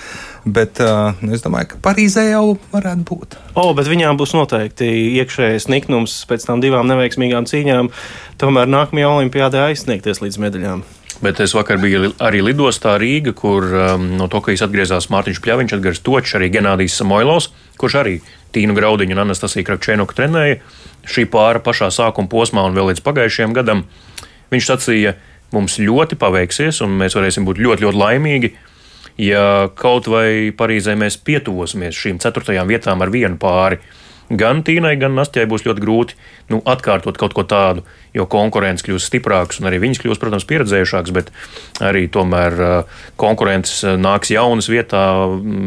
Bet 0.46 0.78
uh, 0.84 1.18
es 1.34 1.42
domāju, 1.42 1.72
ka 1.72 1.80
Parīzē 1.88 2.28
jau 2.30 2.60
varētu 2.74 3.08
būt. 3.10 3.40
O, 3.58 3.72
bet 3.78 3.90
viņām 3.90 4.20
būs 4.20 4.36
noteikti 4.38 4.86
iekšējais 5.22 5.66
niknums 5.74 6.20
pēc 6.30 6.46
tam 6.46 6.62
divām 6.62 6.86
neveiksmīgām 6.92 7.50
cīņām. 7.50 7.90
Tomēr 8.42 8.70
nākamajā 8.70 9.10
olimpiādē 9.10 9.66
aizsniegties 9.72 10.22
līdz 10.22 10.40
medaļām. 10.46 10.86
Bet 11.24 11.40
es 11.40 11.54
vakar 11.56 11.80
biju 11.80 12.12
arī 12.22 12.42
lidostā 12.44 12.98
Rīga, 13.00 13.32
kur 13.34 13.66
um, 13.72 14.10
no 14.20 14.28
Tokijas 14.32 14.66
atgriezās 14.68 15.08
Mārtiņš 15.14 15.40
Pļaviņš, 15.42 15.76
Edgars 15.78 16.02
Točs, 16.04 16.36
arī 16.38 16.50
Genādijs 16.54 16.98
Samoilovs, 17.00 17.54
kurš 17.80 18.02
arī 18.02 18.18
Tīnu 18.56 18.76
Graudiņu 18.76 19.16
un 19.16 19.24
Anastasiju 19.24 19.66
Kravčēnoku 19.68 20.18
trenēja 20.18 20.60
šī 21.08 21.28
pāra 21.32 21.62
pašā 21.64 21.88
sākuma 21.94 22.30
posmā 22.32 22.66
un 22.68 22.76
vēl 22.76 22.92
līdz 22.92 23.04
pagājušajam 23.06 23.56
gadam. 23.56 23.86
Viņš 24.54 24.70
sacīja, 24.70 25.16
mums 25.56 25.80
ļoti 25.82 26.18
paveiksies, 26.20 26.82
un 26.86 26.96
mēs 27.00 27.18
varēsim 27.18 27.46
būt 27.48 27.62
ļoti, 27.62 27.86
ļoti 27.86 28.02
laimīgi, 28.02 28.54
ja 29.26 29.68
kaut 29.80 30.10
vai 30.12 30.52
Parīzē 30.56 30.98
mēs 31.00 31.20
pietuvosimies 31.26 31.96
šīm 31.96 32.20
ceturtajām 32.24 32.68
vietām 32.70 33.04
ar 33.04 33.14
vienu 33.14 33.40
pāri. 33.42 33.80
Gan 34.26 34.64
Tīnai, 34.66 34.96
gan 34.98 35.14
Nastjai 35.14 35.46
būs 35.46 35.68
ļoti 35.68 35.84
grūti 35.84 36.16
nu, 36.50 36.58
atkārtot 36.66 37.18
kaut 37.22 37.36
ko 37.38 37.44
tādu, 37.46 37.84
jo 38.16 38.26
konkurence 38.26 38.82
kļūs 38.88 39.06
stiprāks, 39.06 39.60
un 39.62 39.70
arī 39.70 39.78
viņas 39.84 40.02
kļūs, 40.02 40.22
protams, 40.22 40.48
pieredzējušākas, 40.50 41.14
bet 41.14 41.30
arī 41.86 42.08
tomēr 42.10 42.58
uh, 42.58 43.04
konkurence 43.22 43.84
uh, 43.86 44.00
nāks 44.02 44.34
jaunas 44.34 44.70
vietā, 44.72 45.04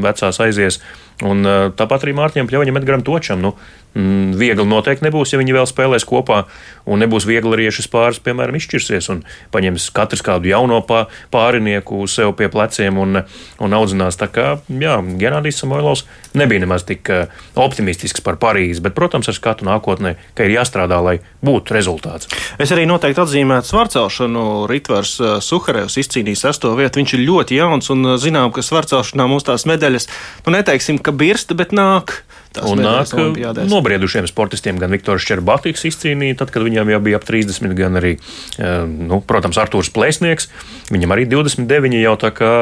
vecās 0.03 0.43
aizies. 0.43 0.81
Un 1.27 1.43
uh, 1.43 1.69
tāpat 1.75 2.07
arī 2.07 2.15
Mārtiņam 2.15 2.51
Pļaviņam, 2.51 2.79
Edgaram 2.79 3.03
Točam. 3.07 3.41
Nu, 3.43 3.57
Mm, 3.99 4.35
viegli 4.37 4.67
noteikti 4.69 5.07
nebūs, 5.07 5.33
ja 5.33 5.39
viņi 5.41 5.55
vēl 5.57 5.65
spēlēs 5.67 6.05
kopā, 6.07 6.43
un 6.87 7.01
nebūs 7.01 7.25
viegli 7.27 7.55
arī, 7.57 7.65
ja 7.67 7.73
šis 7.75 7.89
pāris, 7.91 8.21
piemēram, 8.23 8.59
izšķirsies 8.59 9.09
un 9.11 9.23
paņems 9.55 9.89
katrs 9.97 10.23
kādu 10.23 10.51
jauno 10.51 10.79
pārinieku 11.33 12.05
sev 12.07 12.35
pie 12.39 12.51
pleciem 12.53 13.01
un, 13.01 13.23
un 13.59 13.75
audzinās. 13.75 14.21
Tā 14.21 14.29
kā, 14.31 14.47
jā, 14.69 14.99
Genādijs 15.19 15.63
Samoilovs 15.63 16.05
nebija 16.37 16.63
nemaz 16.63 16.85
tik 16.87 17.11
eh, 17.11 17.33
optimistisks 17.59 18.23
par 18.23 18.37
Parīzi, 18.39 18.85
bet, 18.85 18.95
protams, 18.95 19.31
ar 19.33 19.39
skatu 19.39 19.67
nākotnē, 19.67 20.15
ka 20.37 20.47
ir 20.47 20.55
jāstrādā, 20.59 21.01
lai 21.03 21.17
būtu 21.43 21.75
rezultāts. 21.75 22.31
Es 22.61 22.71
arī 22.77 22.85
noteikti 22.87 23.25
atzīmētu 23.25 23.73
svarcelšanu. 23.73 24.45
Ritvars 24.71 25.17
eh, 25.19 25.35
Suharevs 25.43 25.99
izcīnīja 26.05 26.45
sesto 26.45 26.75
vietu. 26.79 27.01
Viņš 27.01 27.17
ir 27.17 27.25
ļoti 27.25 27.59
jauns 27.59 27.91
un 27.97 28.13
eh, 28.13 28.21
zinām, 28.21 28.53
ka 28.55 28.63
svarcelšanā 28.63 29.27
mums 29.33 29.49
tās 29.49 29.67
medaļas, 29.71 30.11
nu 30.47 30.55
neteiksim, 30.55 31.01
ka 31.09 31.17
birsta, 31.17 31.57
bet 31.59 31.75
nāk 31.77 32.21
un 32.67 32.81
nāk 32.83 33.11
nobriedušiem 33.69 34.29
sportistiem. 34.31 34.79
Gan 34.81 34.93
Viktors 34.95 35.27
Čerbātīks 35.29 35.85
izcīnīja, 35.91 36.39
tad, 36.43 36.53
kad 36.55 36.65
viņam 36.67 36.91
jau 36.93 37.01
bija 37.05 37.21
ap 37.21 37.27
30, 37.29 37.75
gan 37.79 37.99
arī, 38.01 38.15
eh, 38.59 38.87
nu, 38.87 39.21
protams, 39.21 39.59
Artūrs 39.61 39.93
Plēsnieks. 39.95 40.49
Viņam 40.93 41.15
arī 41.15 41.29
29 41.31 42.01
jau 42.03 42.17
tā 42.21 42.33
kā 42.33 42.53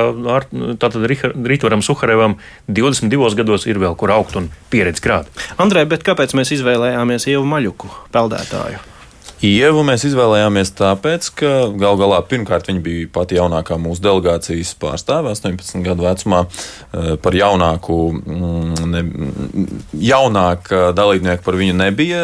tātad 0.81 1.07
Rītvaram 1.07 1.85
Suharevam 1.85 2.37
22 2.69 3.39
gados 3.39 3.67
ir 3.67 3.79
vēl 3.83 3.97
kur 3.97 4.11
augt 4.11 4.37
un 4.37 4.51
pieredzi 4.71 5.05
krāt. 5.05 5.31
Andrei, 5.59 5.85
bet 5.85 6.05
kāpēc 6.07 6.35
mēs 6.35 6.53
izvēlējāmies 6.59 7.31
Ievu 7.31 7.47
Maļuku 7.47 7.91
peldētāju? 8.13 8.96
Ievu 9.45 9.83
mēs 9.85 10.01
izvēlējāmies 10.09 10.71
tāpēc, 10.79 11.27
ka 11.37 11.49
gal 11.77 11.99
galā 12.01 12.23
pirmkārt 12.25 12.71
viņa 12.71 12.81
bija 12.81 13.09
pati 13.13 13.37
jaunākā 13.37 13.77
mūsu 13.77 14.01
delegācijas 14.01 14.71
pārstāve, 14.81 15.35
18 15.37 15.83
gadu 15.85 16.07
vecumā. 16.07 16.47
Eh, 16.97 17.11
par 17.21 17.37
jaunāku, 17.37 17.99
mm, 18.17 18.87
ne, 18.89 19.03
jaunāku 20.01 20.79
dalībnieku 20.97 21.45
par 21.45 21.59
viņu 21.61 21.75
nebija. 21.77 22.23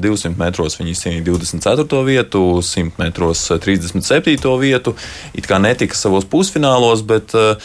200 0.00 0.38
metros 0.40 0.78
viņa 0.80 0.94
izcīnīja 0.94 1.26
24. 1.26 2.00
vietu, 2.06 2.40
100 2.64 2.96
metros 2.96 3.44
37. 3.52 4.56
vietu. 4.56 4.94
It 5.34 5.44
kā 5.44 5.60
netika 5.60 5.94
savos 5.94 6.24
pusfinālos, 6.24 7.04
bet 7.04 7.36
eh, 7.36 7.60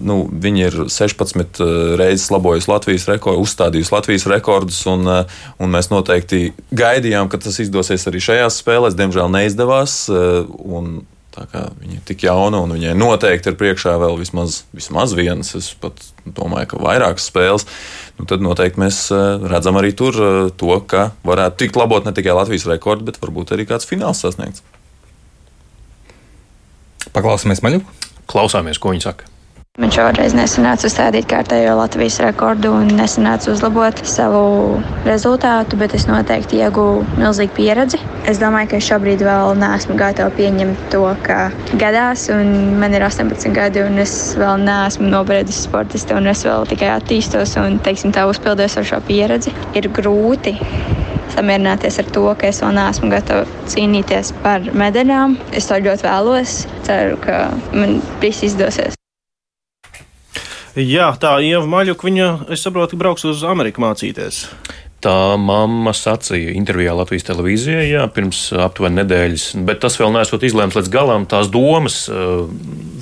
nu, 0.00 0.22
viņa 0.32 0.64
ir 0.70 0.78
16 0.88 1.60
eh, 1.60 1.74
reizes 2.00 2.30
labojusi 2.32 2.72
Latvijas 2.72 3.06
rekordu, 3.12 3.44
uzstādījusi 3.44 3.92
Latvijas 3.92 4.26
rekordus, 4.32 4.80
un, 4.88 5.04
un 5.04 5.76
mēs 5.76 5.92
noteikti 5.92 6.54
gaidījām, 6.72 7.28
ka 7.28 7.36
tas 7.36 7.60
izdosies 7.60 8.08
arī 8.08 8.21
šajās 8.22 8.60
spēlēs, 8.62 8.98
diemžēl, 8.98 9.30
neizdevās. 9.32 10.04
Eh, 10.12 10.52
un 10.62 11.02
Tā 11.32 11.46
kā 11.48 11.62
viņa 11.80 11.94
ir 11.96 12.00
tik 12.04 12.26
jauna, 12.26 12.60
un 12.60 12.74
viņai 12.74 12.92
noteikti 12.92 13.48
ir 13.48 13.56
priekšā 13.56 13.94
vēl 14.02 14.18
vismaz, 14.20 14.66
vismaz 14.76 15.14
vienas, 15.16 15.54
es 15.56 15.70
pat 15.80 15.96
domāju, 16.26 16.74
ka 16.74 16.80
vairākas 16.82 17.30
spēles. 17.30 17.64
Nu, 18.18 18.26
tad 18.28 18.44
noteikti 18.44 18.82
mēs 18.82 19.06
eh, 19.16 19.46
redzam 19.48 19.80
arī 19.80 19.94
tur 19.96 20.12
eh, 20.12 20.52
to, 20.60 20.76
ka 20.84 21.08
varētu 21.24 21.62
tikt 21.64 21.80
labot 21.80 22.04
ne 22.04 22.12
tikai 22.12 22.36
Latvijas 22.36 22.68
rekords, 22.68 23.06
bet 23.08 23.20
varbūt 23.22 23.56
arī 23.56 23.64
kāds 23.70 23.88
fināls 23.88 24.20
sasniegts. 24.20 24.60
Paklausāmies 27.16 27.64
maļu. 27.64 27.80
Klausāmies, 28.28 28.80
ko 28.80 28.92
viņi 28.92 29.08
saka. 29.08 29.31
Man 29.80 29.88
šoreiz 29.88 30.34
nesanāca 30.36 30.84
uzstādīt 30.84 31.24
kārtējo 31.30 31.78
Latvijas 31.78 32.18
rekordu 32.20 32.74
un 32.76 32.90
nesanāca 32.92 33.54
uzlabot 33.54 34.02
savu 34.04 34.42
rezultātu, 35.06 35.78
bet 35.80 35.94
es 35.96 36.04
noteikti 36.04 36.60
ieguvu 36.60 37.06
milzīgu 37.16 37.56
pieredzi. 37.56 38.02
Es 38.28 38.36
domāju, 38.42 38.68
ka 38.68 38.76
es 38.82 38.90
šobrīd 38.90 39.24
vēl 39.24 39.56
neesmu 39.62 39.96
gatava 39.96 40.28
pieņemt 40.36 40.84
to, 40.92 41.00
ka 41.24 41.48
gadās, 41.80 42.26
un 42.36 42.76
man 42.84 42.92
ir 42.92 43.08
18 43.08 43.56
gadi, 43.56 43.80
un 43.88 43.96
es 44.04 44.12
vēl 44.36 44.60
neesmu 44.68 45.08
nobriedusi 45.08 45.64
sportiste, 45.64 46.20
un 46.20 46.28
es 46.28 46.44
vēl 46.44 46.68
tikai 46.68 46.92
attīstos 46.98 47.56
un, 47.64 47.80
teiksim, 47.80 48.12
tā 48.12 48.28
uzpildījos 48.28 48.76
ar 48.76 48.90
šo 48.92 49.02
pieredzi. 49.08 49.56
Ir 49.72 49.88
grūti 49.88 50.58
samierināties 51.32 52.02
ar 52.04 52.12
to, 52.12 52.28
ka 52.36 52.52
es 52.52 52.60
vēl 52.60 52.76
neesmu 52.76 53.08
gatava 53.16 53.48
cīnīties 53.72 54.36
par 54.44 54.68
medaļām. 54.68 55.40
Es 55.56 55.72
to 55.72 55.80
ļoti 55.80 56.12
vēlos. 56.12 56.66
Ceru, 56.84 57.22
ka 57.24 57.46
man 57.72 58.02
viss 58.20 58.44
izdosies. 58.52 59.00
Jā, 60.78 61.10
tā 61.20 61.34
Ieva 61.44 61.66
Maļuka, 61.68 62.06
viņa, 62.08 62.28
es 62.54 62.62
saprotu, 62.64 62.96
brauks 62.96 63.26
uz 63.28 63.42
Ameriku 63.44 63.82
mācīties. 63.84 64.46
Tā 65.02 65.34
mamma 65.36 65.92
sacīja 65.98 66.54
intervijā 66.54 66.94
Latvijas 66.94 67.26
televīzijā, 67.26 67.82
jā, 67.90 68.04
pirms 68.14 68.44
aptuveni 68.54 69.00
nedēļas, 69.00 69.46
bet 69.66 69.82
tas 69.82 69.98
vēl 69.98 70.14
neesot 70.14 70.46
izlēmts 70.46 70.78
līdz 70.78 70.92
galam. 70.94 71.26
Tās 71.28 71.50
domas, 71.52 72.04
uh, 72.08 72.46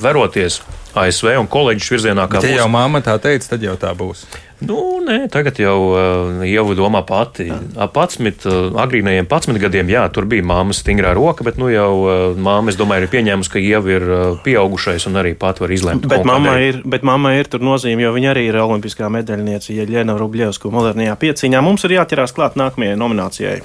veroties 0.00 0.62
ASV 0.98 1.36
un 1.38 1.50
kolēģis 1.52 1.90
virzienā, 1.94 2.24
kā 2.32 2.40
Ja 2.42 2.62
jau 2.64 2.70
mamma 2.72 3.04
tā 3.04 3.18
teica, 3.22 3.52
tad 3.52 3.68
jau 3.68 3.76
tā 3.78 3.92
būs. 3.94 4.24
Nu, 4.60 5.00
nē, 5.00 5.24
tagad 5.32 5.56
jau 5.60 5.76
uh, 5.94 6.42
Ieva 6.44 6.74
domā 6.76 7.00
pati. 7.08 7.46
Ap 7.80 7.96
11, 7.96 8.44
uh, 8.44 8.66
agrīnajiem 8.82 9.24
11 9.24 9.60
gadiem, 9.62 9.88
jā, 9.92 10.02
tur 10.12 10.26
bija 10.28 10.44
māmas 10.44 10.82
stingrā 10.82 11.14
roka, 11.16 11.46
bet 11.46 11.56
nu 11.60 11.70
jau 11.72 11.92
uh, 12.02 12.18
māma, 12.36 12.68
es 12.72 12.76
domāju, 12.80 13.06
ir 13.06 13.12
pieņēmusi, 13.14 13.52
ka 13.54 13.62
Ieva 13.62 13.94
ir 13.96 14.06
pieaugušais 14.44 15.08
un 15.08 15.16
arī 15.22 15.32
pat 15.40 15.62
var 15.64 15.72
izlemt. 15.72 16.04
Bet 16.10 16.28
mamma, 16.28 16.58
ir, 16.60 16.82
bet 16.84 17.06
mamma 17.06 17.32
ir 17.38 17.48
tur 17.48 17.64
nozīme, 17.64 18.04
jo 18.04 18.12
viņa 18.16 18.34
arī 18.34 18.46
ir 18.50 18.60
olimpiskā 18.60 19.08
medaļniece, 19.12 19.72
ja 19.78 19.88
Ļena 19.88 20.18
Rubļevska 20.20 20.72
modernajā 20.76 21.16
pieciņā. 21.24 21.64
Mums 21.64 21.88
ir 21.88 21.96
jāķerās 21.96 22.36
klāt 22.36 22.60
nākamajai 22.60 23.00
nominācijai. 23.00 23.58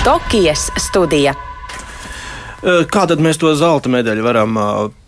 Tokijas 0.00 0.70
studija. 0.80 1.36
Kā 2.60 3.06
tad 3.08 3.22
mēs 3.24 3.38
to 3.40 3.48
zelta 3.56 3.88
medaļu 3.88 4.24
varam 4.26 4.58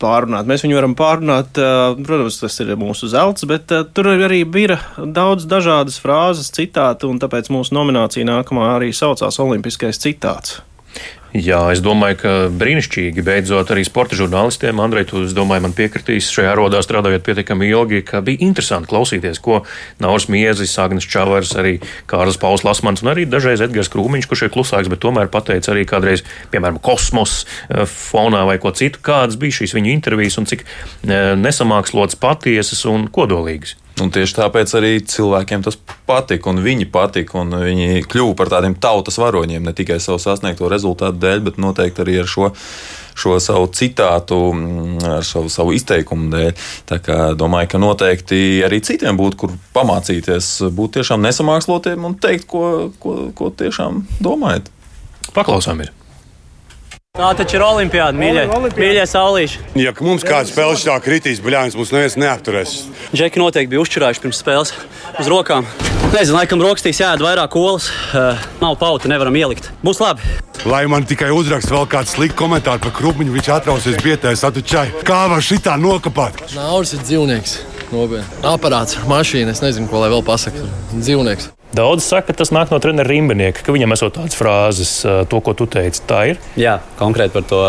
pārrunāt? 0.00 0.48
Mēs 0.48 0.64
viņu 0.64 0.78
varam 0.78 0.96
pārrunāt, 0.96 1.52
protams, 2.00 2.40
tas 2.40 2.56
ir 2.64 2.72
mūsu 2.80 3.10
zelts, 3.12 3.44
bet 3.48 3.72
tur 3.92 4.08
arī 4.14 4.40
bija 4.48 4.80
daudz 4.96 5.44
dažādas 5.50 6.00
frāzes, 6.00 6.48
citātu, 6.56 7.12
un 7.12 7.20
tāpēc 7.20 7.52
mūsu 7.52 7.76
nominācija 7.76 8.24
nākamā 8.28 8.72
arī 8.78 8.92
saucās 8.96 9.40
Olimpiskais 9.44 10.00
citāts. 10.00 10.62
Jā, 11.32 11.62
es 11.72 11.80
domāju, 11.80 12.16
ka 12.20 12.30
brīnišķīgi 12.60 13.22
beidzot 13.24 13.70
arī 13.72 13.86
sporta 13.88 14.18
žurnālistiem. 14.18 14.76
Andrej, 14.84 15.06
tu, 15.08 15.22
domāju, 15.32 15.64
man 15.64 15.72
piekritīs 15.72 16.28
šajā 16.28 16.50
rodā 16.58 16.82
strādājot 16.84 17.24
pietiekami 17.24 17.70
ilgi, 17.72 18.02
ka 18.04 18.20
bija 18.20 18.44
interesanti 18.44 18.90
klausīties, 18.90 19.40
ko 19.40 19.62
Nauris 20.04 20.28
Miezis, 20.28 20.76
Agnes 20.82 21.08
Čavars, 21.08 21.54
arī 21.56 21.78
Kārlis 22.10 22.36
Pauls 22.36 22.66
Lasmans 22.68 23.00
un 23.00 23.14
arī 23.14 23.24
dažreiz 23.24 23.64
Edgars 23.64 23.88
Krūmiņš, 23.94 24.28
kurš 24.28 24.44
ir 24.44 24.52
klusāks, 24.52 24.92
bet 24.92 25.00
tomēr 25.00 25.32
pateica 25.32 25.72
arī 25.72 25.86
kādreiz, 25.88 26.20
piemēram, 26.52 26.82
kosmos 26.84 27.46
fonā 27.88 28.44
vai 28.50 28.58
ko 28.60 28.74
citu, 28.76 29.00
kādas 29.00 29.40
bija 29.40 29.62
šīs 29.62 29.72
viņu 29.78 29.94
intervijas 29.94 30.36
un 30.42 30.52
cik 30.52 30.66
nesamākslotas, 31.08 32.20
patiesas 32.20 32.84
un 32.92 33.08
kodolīgas. 33.08 33.78
Un 34.00 34.08
tieši 34.12 34.38
tāpēc 34.38 34.72
arī 34.78 34.92
cilvēkiem 35.04 35.62
tas 35.66 35.76
patika, 36.08 36.48
un 36.48 36.62
viņi 36.64 36.88
patika, 36.92 37.42
un 37.42 37.52
viņi 37.60 38.06
kļuva 38.08 38.36
par 38.38 38.48
tādiem 38.54 38.74
tautas 38.80 39.18
varoņiem, 39.20 39.62
ne 39.68 39.74
tikai 39.76 39.98
savu 40.00 40.20
sasniegto 40.22 40.70
rezultātu 40.72 41.20
dēļ, 41.20 41.44
bet 41.48 41.60
noteikti 41.60 42.04
arī 42.04 42.16
ar 42.22 42.30
šo, 42.30 42.48
šo 43.12 43.36
savu 43.44 43.68
citātu, 43.76 44.40
ar 45.12 45.28
savu, 45.28 45.52
savu 45.52 45.76
izteikumu 45.76 46.32
dēļ. 46.32 46.52
Tā 46.88 47.02
kā 47.04 47.18
domāju, 47.38 47.74
ka 47.74 47.82
noteikti 47.84 48.42
arī 48.64 48.80
citiem 48.84 49.20
būtu, 49.20 49.42
kur 49.44 49.56
pamācīties, 49.76 50.54
būt 50.72 50.98
tiešām 50.98 51.24
nesamākslotiem 51.28 52.08
un 52.08 52.16
teikt, 52.16 52.48
ko, 52.48 52.92
ko, 53.02 53.18
ko 53.36 53.52
tiešām 53.52 54.06
domājat. 54.24 54.72
Paklausāmies! 55.36 56.01
Tā 57.12 57.34
taču 57.36 57.58
ir 57.58 57.62
olimpiāda, 57.66 58.16
mīļie, 58.16 58.42
mīļie 58.72 59.02
saulīši. 59.04 59.58
Ja 59.76 59.90
mums 60.00 60.22
kāds 60.24 60.48
spēles 60.48 60.80
tā 60.86 60.94
kritīs, 61.04 61.42
bļāvis, 61.44 61.74
mums 61.76 61.90
neviens 61.92 62.16
neapturēs. 62.16 62.70
Džeki 63.12 63.42
noteikti 63.42 63.68
bija 63.74 63.82
uzčurājuši 63.82 64.22
pirms 64.22 64.40
spēles 64.40 64.72
uz 65.20 65.28
rokām. 65.28 65.68
Nezinu, 66.14 66.38
laikam 66.38 66.64
rokstīs 66.64 67.02
jāēd 67.02 67.20
vairāk 67.20 67.52
olas. 67.60 67.90
Uh, 68.16 68.40
nav 68.64 68.78
pauta, 68.80 69.12
nevaram 69.12 69.36
ielikt. 69.36 69.68
Būs 69.84 70.00
labi. 70.00 70.24
Lai 70.64 70.86
man 70.88 71.04
tikai 71.04 71.28
uzraksta 71.36 71.76
vēl 71.76 71.84
kāds 71.98 72.16
slikts 72.16 72.40
komentārs 72.40 72.80
par 72.80 72.96
krūmiņu, 72.96 73.36
viņš 73.36 73.54
atrausies 73.60 74.00
bietēs, 74.00 74.48
atučai. 74.48 74.88
Kā 75.04 75.26
var 75.28 75.44
šitā 75.44 75.76
nokapāt? 75.84 76.46
Nauris 76.56 76.96
ir 76.96 77.04
dzīvnieks. 77.04 77.58
Nopietni. 77.92 78.40
Aparāts, 78.40 78.96
mašīna, 79.04 79.52
es 79.52 79.60
nezinu, 79.60 79.92
ko 79.92 80.00
lai 80.00 80.08
vēl 80.16 80.24
pasaktu. 80.24 80.64
Dzīvnieks. 80.96 81.52
Daudz 81.72 82.04
saka, 82.04 82.28
ka 82.28 82.42
tas 82.42 82.50
nāk 82.52 82.68
no 82.68 82.76
treneru 82.84 83.08
rimbinieka, 83.08 83.62
ka 83.64 83.72
viņam 83.72 83.94
esot 83.94 84.18
tādas 84.18 84.36
frāzes, 84.36 84.90
to, 85.02 85.38
ko 85.40 85.54
tu 85.56 85.64
teici. 85.72 86.02
Tā 86.04 86.18
ir. 86.28 86.40
Jā, 86.60 86.76
konkrēti 86.98 87.32
par 87.32 87.46
to 87.48 87.60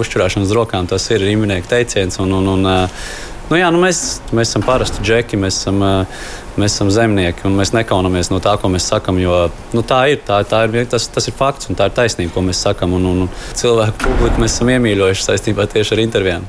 uzturēšanu 0.00 0.48
uz 0.48 0.54
rokām. 0.56 0.88
Tas 0.88 1.04
ir 1.12 1.20
rimbinieka 1.20 1.68
teiciens. 1.74 2.16
Un, 2.24 2.32
un, 2.38 2.48
un, 2.54 2.64
nu, 2.64 3.58
jā, 3.60 3.68
nu 3.68 3.82
mēs, 3.82 4.00
mēs 4.32 4.54
esam 4.54 4.64
parasti 4.64 5.04
džeki, 5.04 5.36
mēs 5.44 5.60
esam, 5.60 5.84
mēs 6.56 6.72
esam 6.72 6.88
zemnieki 6.94 7.44
un 7.50 7.60
mēs 7.60 7.74
nekaunamies 7.76 8.32
no 8.32 8.40
tā, 8.40 8.56
ko 8.62 8.72
mēs 8.72 8.88
sakām. 8.94 9.20
Jo 9.20 9.42
nu, 9.76 9.84
tā 9.84 10.06
ir, 10.14 10.24
tā, 10.24 10.40
tā 10.48 10.64
ir 10.70 10.88
tas, 10.88 11.10
tas 11.12 11.28
ir 11.28 11.36
fakts 11.36 11.68
un 11.68 11.76
tā 11.76 11.90
ir 11.90 11.98
taisnība, 12.00 12.32
ko 12.38 12.46
mēs 12.48 12.64
sakām. 12.64 12.96
Un, 12.96 13.12
un, 13.12 13.22
un 13.26 13.54
cilvēku 13.60 14.06
publiku 14.08 14.40
mēs 14.40 14.56
esam 14.56 14.72
iemīļojuši 14.72 15.28
saistībā 15.28 15.68
tieši 15.76 15.98
ar 15.98 16.04
intervijām. 16.08 16.48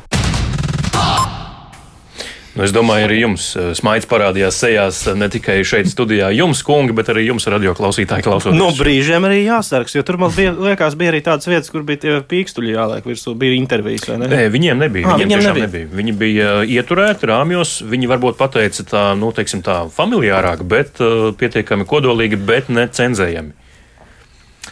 Nu, 2.52 2.66
es 2.66 2.74
domāju, 2.76 3.06
arī 3.08 3.22
jums 3.22 3.46
smaids 3.80 4.08
parādījās 4.12 4.58
sejās 4.60 4.98
ne 5.16 5.30
tikai 5.32 5.62
šeit, 5.68 5.88
studijā, 5.88 6.34
jums, 6.36 6.60
kungi, 6.68 6.92
bet 6.96 7.08
arī 7.14 7.24
jums, 7.30 7.48
radio 7.52 7.72
klausītāji, 7.78 8.26
klausoties. 8.26 8.60
No 8.60 8.68
brīžiem 8.76 9.24
arī 9.28 9.46
jāsargs, 9.46 9.96
jo 9.96 10.04
tur 10.08 10.20
man 10.20 10.34
bija, 10.36 10.52
liekas, 10.58 10.98
bija 11.00 11.14
arī 11.14 11.22
tādas 11.24 11.48
vietas, 11.48 11.72
kur 11.72 11.86
bija 11.88 12.02
tie 12.04 12.18
pīkstuļi 12.28 12.76
jāliek 12.76 13.08
virsū, 13.08 13.38
bija 13.40 13.56
intervijas. 13.56 14.10
Ne? 14.12 14.28
Nē, 14.28 14.42
viņiem 14.52 14.84
nebija. 14.84 15.14
Ah, 15.14 15.22
viņiem 15.22 15.32
viņiem 15.32 15.48
nebija. 15.48 15.70
nebija. 15.70 15.92
Viņi 16.02 16.18
bija 16.20 16.52
ieturēti 16.68 17.32
rāmjos, 17.32 17.78
viņi 17.88 18.12
varbūt 18.12 18.40
pateica 18.42 18.88
tā, 18.90 19.06
nu, 19.16 19.32
teiksim, 19.36 19.64
tā 19.64 19.86
familiārāk, 19.96 20.66
bet 20.68 21.00
uh, 21.00 21.32
pietiekami 21.40 21.88
kodolīgi, 21.88 22.40
bet 22.52 22.68
ne 22.74 22.90
cenzējami. 22.92 23.56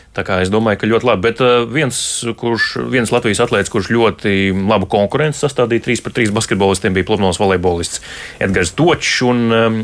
Tā 0.09 0.23
kā 0.25 0.39
es 0.41 0.49
domāju, 0.49 0.79
ka 0.81 0.87
ļoti 0.89 1.05
labi. 1.05 1.21
Bet 1.27 1.41
uh, 1.43 1.63
viens, 1.69 1.97
kurš, 2.39 2.71
viens 2.89 3.11
Latvijas 3.13 3.43
atlētājs, 3.45 3.69
kurš 3.73 3.89
ļoti 3.93 4.31
labu 4.57 4.87
konkurenci 4.89 5.43
sastādīja 5.43 5.85
3 5.85 6.03
pret 6.05 6.15
3 6.17 6.33
basketbolistiem, 6.33 6.95
bija 6.95 7.05
pludmales 7.05 7.37
volejbolists 7.41 8.01
Edgars 8.41 8.73
Točs. 8.77 9.11
Un, 9.29 9.43
um, 9.53 9.77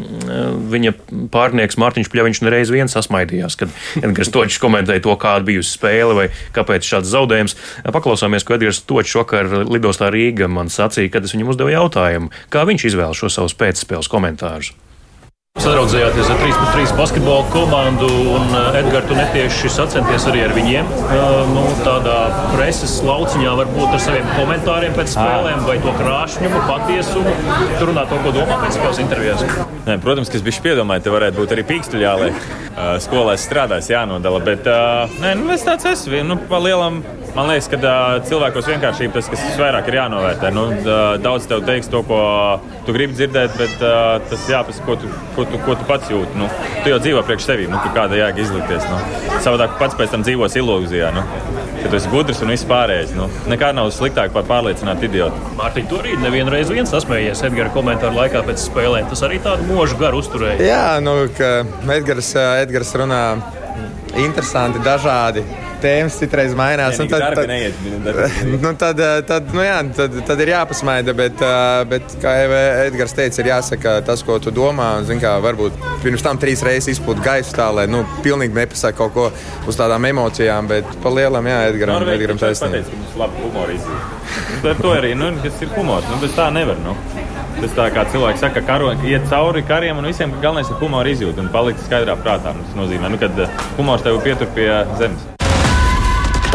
viņa 0.71 0.95
pārnieks 1.33 1.77
Mārtiņš 1.81 2.09
Pļaviņš 2.13 2.41
nereiz 2.45 2.73
vien 2.73 2.89
sasmaidījās, 2.91 3.57
kad 3.59 3.75
Edgars 4.01 4.33
Točs 4.33 4.57
komentēja 4.63 5.03
to, 5.05 5.13
kāda 5.21 5.45
bijusi 5.45 5.75
spēle 5.77 6.17
vai 6.17 6.27
kāpēc 6.55 6.89
šāds 6.89 7.11
zaudējums. 7.13 7.57
Paklausāmies, 7.85 8.47
ko 8.47 8.57
Edgars 8.57 8.81
Točs 8.89 9.13
vakar 9.21 9.51
lidostā 9.69 10.09
Rīga 10.13 10.49
man 10.49 10.73
sacīja, 10.73 11.13
kad 11.13 11.29
es 11.29 11.37
viņam 11.37 11.53
uzdevu 11.53 11.75
jautājumu, 11.75 12.33
kā 12.49 12.65
viņš 12.65 12.89
izvēlas 12.89 13.21
šo 13.21 13.31
savus 13.37 13.57
pēcspēles 13.61 14.09
komentārus. 14.11 14.73
Sadraudzējāties 15.55 16.27
ar 16.27 16.39
3 16.41 16.55
pret 16.59 16.73
3 16.75 16.93
basketbola 16.97 17.45
komandu, 17.53 18.09
un 18.35 18.49
Edgars, 18.75 19.05
tu 19.07 19.15
netieši 19.15 19.69
sacenties 19.71 20.25
arī 20.27 20.41
ar 20.43 20.51
viņiem. 20.51 20.89
Nu, 21.53 21.61
tādā 21.79 22.17
preses 22.51 22.97
lauciņā, 23.07 23.53
varbūt 23.61 23.95
ar 23.95 24.03
saviem 24.03 24.27
komentāriem 24.35 24.97
pēc 24.97 25.13
spēlēm, 25.13 25.63
vai 25.63 25.77
to 25.85 25.93
krāšņumu, 25.95 26.59
patiesumu. 26.67 27.35
Tur 27.79 27.93
runā 27.93 28.03
to, 28.11 28.19
ko 28.25 28.35
domā 28.35 28.59
pēc 28.65 28.75
spēles 28.75 28.99
intervijās. 29.05 29.45
Nē, 29.87 29.95
protams, 30.03 30.33
ka 30.33 30.41
es 30.41 30.43
biju 30.43 30.65
piedomājis, 30.67 31.07
te 31.07 31.15
varētu 31.15 31.39
būt 31.39 31.55
arī 31.55 31.65
pīkstuļi 31.71 32.03
jāliek. 32.03 32.43
Uh, 32.75 32.97
skolēs 33.07 33.47
strādājis, 33.47 33.93
jānodala. 33.95 34.43
Bet 34.43 34.67
nē, 35.23 35.37
nu, 35.39 35.53
es 35.55 35.63
tāds 35.63 35.87
esmu. 35.87 36.19
Nu, 36.27 36.35
pa 36.51 36.59
lielam, 36.59 36.99
man 37.35 37.49
liekas, 37.51 37.67
ka 37.71 37.95
cilvēkos 38.29 38.69
vienkāršība 38.71 39.17
tas, 39.17 39.29
kas 39.31 39.59
vairāk 39.59 39.89
ir 39.91 39.99
jānovērtē. 39.99 40.51
Nu, 40.55 40.65
daudz 41.23 41.47
tev 41.51 41.65
teiks 41.67 41.89
to, 41.91 42.01
ko 42.07 42.19
tu 42.87 42.95
gribi 42.95 43.17
dzirdēt, 43.17 43.57
bet 43.59 43.75
tas 44.29 44.47
jāpasaka, 44.51 44.85
ko 44.87 44.97
tu, 45.01 45.11
ko, 45.35 45.47
tu, 45.51 45.61
ko 45.65 45.77
tu 45.79 45.87
pats 45.89 46.11
jūti. 46.11 46.39
Nu, 46.39 46.49
tu 46.83 46.93
jau 46.93 47.01
dzīvo 47.03 47.23
priekš 47.27 47.49
sevis, 47.49 47.71
nu, 47.71 47.81
kāda 47.95 48.19
jēga 48.19 48.43
izlikties. 48.45 48.87
Nu. 48.91 49.01
Savādāk 49.43 49.77
pats 49.81 49.97
pēc 49.99 50.15
tam 50.15 50.25
dzīvos 50.25 50.57
ilūzijā. 50.61 51.11
Nu. 51.15 51.25
Ka 51.81 51.91
tu 51.91 51.99
esi 51.99 52.09
gudrs 52.09 52.39
un 52.41 52.53
viss 52.53 52.65
pārējais. 52.65 53.11
Nu. 53.17 53.27
Nekā 53.51 53.69
nav 53.77 53.91
sliktāk 53.93 54.33
par 54.33 54.47
pārliecinātu 54.49 55.05
idiotu. 55.09 55.51
Mārtiņ, 55.59 55.89
tu 55.91 55.99
arī 56.01 56.15
nevienreiz 56.21 56.71
viens 56.73 56.89
sasmējies 56.89 57.43
Edgara 57.45 57.69
komentāru 57.75 58.17
laikā 58.17 58.41
pēc 58.47 58.63
spēlēm. 58.63 59.11
Tas 59.11 59.21
arī 59.27 59.37
tādu 59.43 59.67
mūžu 59.69 59.99
garu 59.99 60.23
uzturēja. 60.23 60.57
Jā, 60.65 60.87
nu, 61.05 61.27
ka 61.37 61.51
Edgars, 61.93 62.31
Edgars 62.63 62.95
runā 62.97 63.21
interesanti, 64.15 64.81
dažādi. 64.81 65.43
Tēmas 65.85 66.17
citreiz 66.19 66.55
mainās. 66.57 66.97
Tad, 66.97 67.23
tad, 67.37 67.41
neiet, 67.49 67.79
nu, 68.63 68.73
tad, 68.81 68.99
eh, 68.99 69.19
tad, 69.29 69.53
nu, 69.55 69.63
jā, 69.65 69.77
tad, 69.97 70.17
tad 70.27 70.43
ir 70.43 70.51
jāpasmaida, 70.55 71.15
bet, 71.17 71.41
eh, 71.45 71.83
bet 71.91 72.17
kā 72.23 72.35
jau 72.41 72.59
Edgars 72.85 73.15
teica, 73.17 73.41
ir 73.43 73.51
jāsaka 73.53 73.95
tas, 74.07 74.25
ko 74.25 74.39
tu 74.43 74.53
domā. 74.55 74.95
Un, 74.99 75.07
zin, 75.09 75.21
kā, 75.23 75.35
varbūt 75.43 75.77
pirms 76.03 76.25
tam 76.25 76.41
trīs 76.41 76.63
reizes 76.65 76.95
izpūt 76.97 77.21
gaisu 77.25 77.55
tā, 77.57 77.69
lai 77.75 77.87
nu, 77.91 78.03
pilnīgi 78.25 78.57
nepasaka 78.57 78.97
kaut 78.99 79.13
ko 79.15 79.29
uz 79.69 79.79
tādām 79.79 80.07
emocijām, 80.09 80.69
bet 80.71 80.89
pa 81.03 81.13
lielam, 81.13 81.47
jā, 81.51 81.61
Edgaram, 81.71 81.99
Norvēģi 81.99 82.21
Edgaram 82.21 82.41
taisnība. 82.41 82.81
pateica, 82.81 82.91
ka 82.91 83.01
mums 83.03 83.17
labi 83.21 83.45
humora 83.45 83.75
izjūta. 83.75 84.21
Nu, 84.63 84.69
Ar 84.71 84.81
to 84.81 84.93
arī, 84.95 85.13
nu, 85.17 85.31
kas 85.43 85.61
ir 85.61 85.73
humors. 85.75 86.07
Nu, 86.09 86.19
bez 86.23 86.33
tā 86.37 86.49
nevar. 86.55 86.79
Nu. 86.85 86.95
Tas 87.55 87.71
tā 87.77 87.85
kā 87.95 88.03
cilvēks 88.11 88.41
saka, 88.43 88.59
ka 88.59 88.67
karo, 88.73 88.89
iet 89.07 89.29
cauri 89.31 89.61
kariem 89.63 90.01
un 90.01 90.09
visiem, 90.09 90.33
ka 90.33 90.41
galvenais 90.43 90.71
ir 90.73 90.81
humora 90.81 91.13
izjūta 91.13 91.43
un 91.45 91.51
palikt 91.53 91.85
skaidrā 91.85 92.17
prātā. 92.19 92.51
Nu, 92.57 92.65
Tas 92.65 92.75
nozīmē, 92.81 93.13
nu, 93.13 93.21
ka 93.21 93.29
humors 93.77 94.03
tev 94.03 94.19
pietur 94.25 94.51
pie 94.57 94.67
zemes. 94.99 95.34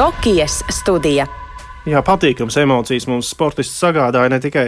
Tokijas 0.00 0.62
studija. 0.72 1.26
Jā, 1.84 2.00
patīkams 2.00 2.54
emocijas 2.62 3.04
mums 3.04 3.28
sportisti 3.34 3.74
sagādāja 3.76 4.30
ne 4.32 4.38
tikai 4.40 4.62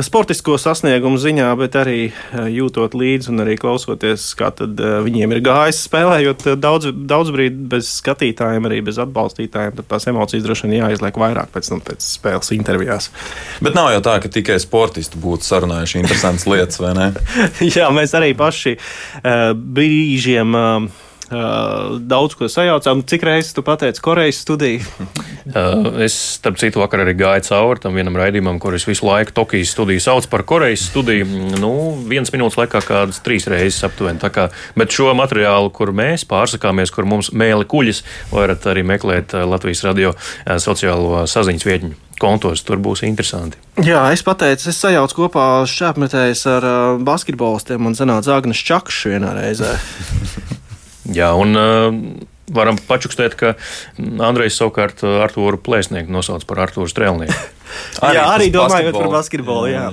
sportisko 0.00 0.56
sasniegumu 0.56 1.20
ziņā, 1.20 1.50
bet 1.60 1.76
arī 1.76 1.98
eh, 2.06 2.46
jūtot 2.48 2.96
līdzi 2.96 3.28
un 3.34 3.44
arī 3.44 3.58
klausoties, 3.60 4.24
kā 4.38 4.48
tad 4.56 4.80
eh, 4.80 4.94
viņiem 5.04 5.36
ir 5.36 5.42
gājis 5.44 5.82
spēlējot 5.84 6.46
eh, 6.48 6.56
daudz, 6.56 6.88
daudz 6.96 7.34
brīdi 7.36 7.68
bez 7.76 7.92
skatītājiem, 7.98 8.70
arī 8.70 8.80
bez 8.88 9.02
atbalstītājiem. 9.04 9.76
Tad 9.82 9.90
tās 9.92 10.08
emocijas 10.08 10.48
droši 10.48 10.70
vien 10.70 10.78
jāizliek 10.80 11.20
vairāk 11.26 11.52
pēc, 11.52 11.72
nu, 11.74 11.82
pēc 11.84 12.08
spēles 12.16 12.56
intervijās. 12.56 13.12
Bet 13.60 13.76
nav 13.76 13.92
jau 13.92 14.00
tā, 14.08 14.16
ka 14.24 14.32
tikai 14.32 14.56
sportisti 14.64 15.20
būtu 15.20 15.44
sarunājuši 15.44 16.00
interesantas 16.00 16.48
lietas, 16.48 16.80
vai 16.80 16.96
ne? 17.02 17.12
Jā, 17.76 17.92
mēs 17.92 18.16
arī 18.16 18.32
paši 18.32 18.78
uh, 18.80 19.50
brīžiem. 19.52 20.56
Uh, 20.56 21.03
Uh, 21.32 21.96
daudz 22.04 22.34
ko 22.36 22.50
sajaucām. 22.52 23.00
Cik 23.08 23.22
reizes 23.24 23.54
tu 23.56 23.62
pateici, 23.64 24.02
Korejas 24.04 24.42
studija? 24.44 24.84
Uh, 25.44 26.00
es, 26.00 26.14
starp 26.38 26.56
citu, 26.56 26.80
vakar 26.80 27.02
arī 27.02 27.12
gāju 27.20 27.42
cauri 27.44 27.82
tam 27.82 27.98
vienam 27.98 28.16
raidījumam, 28.16 28.56
kurus 28.58 28.86
visu 28.88 29.04
laiku 29.04 29.34
Tokijas 29.36 29.74
studiju 29.74 30.00
sauc 30.00 30.24
par 30.32 30.40
Korejas 30.48 30.86
studiju. 30.88 31.26
Nu, 31.60 31.72
viens 32.08 32.32
minūtes 32.32 32.56
laikā 32.56 32.80
kādas 32.82 33.20
trīs 33.22 33.44
reizes 33.52 33.84
aptuveni. 33.84 34.18
Tā 34.22 34.32
Kā, 34.32 34.46
bet 34.72 34.96
šo 34.96 35.12
materiālu, 35.14 35.68
kur 35.76 35.92
mēs 35.94 36.24
pārsakāmies, 36.30 36.94
kur 36.96 37.04
mums 37.06 37.28
mēli 37.36 37.68
kuģis, 37.68 38.00
varat 38.32 38.64
arī 38.72 38.86
meklēt 38.88 39.36
uh, 39.36 39.44
Latvijas 39.44 39.84
radio 39.84 40.14
sociālo 40.64 41.26
saziņas 41.28 41.68
vietņu 41.68 41.92
kontos. 42.24 42.64
Tur 42.64 42.80
būs 42.80 43.04
interesanti. 43.04 43.60
Jā, 43.84 44.06
es 44.16 44.24
pateicu, 44.24 44.72
es 44.72 44.80
sajaucu 44.80 45.20
kopā 45.26 45.46
šāpmetējus 45.68 46.48
ar 46.56 46.68
basketbolistiem. 47.04 47.84
Man 47.84 48.00
sanāca 48.00 48.38
Agnēs 48.40 48.64
Čakšs 48.64 49.06
vienā 49.12 49.36
reizē. 49.36 49.76
Jā, 51.12 51.34
un 51.36 51.58
uh, 51.58 51.90
varam 52.54 52.78
pačukstēt, 52.88 53.36
ka 53.40 53.54
Andrejs 53.98 54.56
savukārt 54.60 55.04
Artūru 55.04 55.60
Plēsnieku 55.60 56.12
nosauc 56.12 56.46
par 56.48 56.64
Artūru 56.64 56.88
Strēlnieku. 56.90 57.36
Arī 58.04 58.18
jā, 58.18 58.24
arī 58.34 58.48
domājot 58.54 58.96
par 58.96 59.10
basketbolu. 59.12 59.70
Jā. 59.72 59.84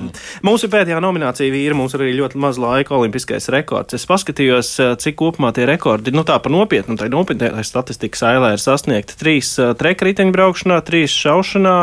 Mums 0.46 0.65
ir 0.65 0.72
pēdējā 0.74 1.00
nominācija 1.04 1.54
vīri, 1.54 1.78
mums 1.78 1.96
ir 1.96 2.06
arī 2.06 2.13
ļoti 2.20 2.41
maz 2.41 2.60
laika 2.62 2.96
olimpiskais 2.98 3.50
rekords. 3.54 3.96
Es 3.98 4.08
paskatījos, 4.10 4.74
cik 5.02 5.17
kopumā 5.22 5.54
tie 5.56 5.65
rekordi, 5.70 6.13
nu 6.15 6.26
tā 6.28 6.38
par 6.44 6.54
nopietnu, 6.54 6.98
tā 7.00 7.10
nopietnē 7.12 7.63
statistikas 7.67 8.26
ailē 8.28 8.54
ir 8.56 8.63
sasniegti. 8.63 9.17
Trīs 9.20 9.54
treka 9.80 10.10
riteņbraukšanā, 10.10 10.82
trīs 10.88 11.15
šaušanā, 11.15 11.76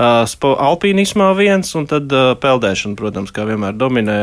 alpīnismā 0.00 1.30
viens 1.38 1.74
un 1.78 1.88
tad 1.90 2.12
peldēšana, 2.42 2.98
protams, 2.98 3.34
kā 3.34 3.46
vienmēr 3.48 3.76
dominē 3.78 4.18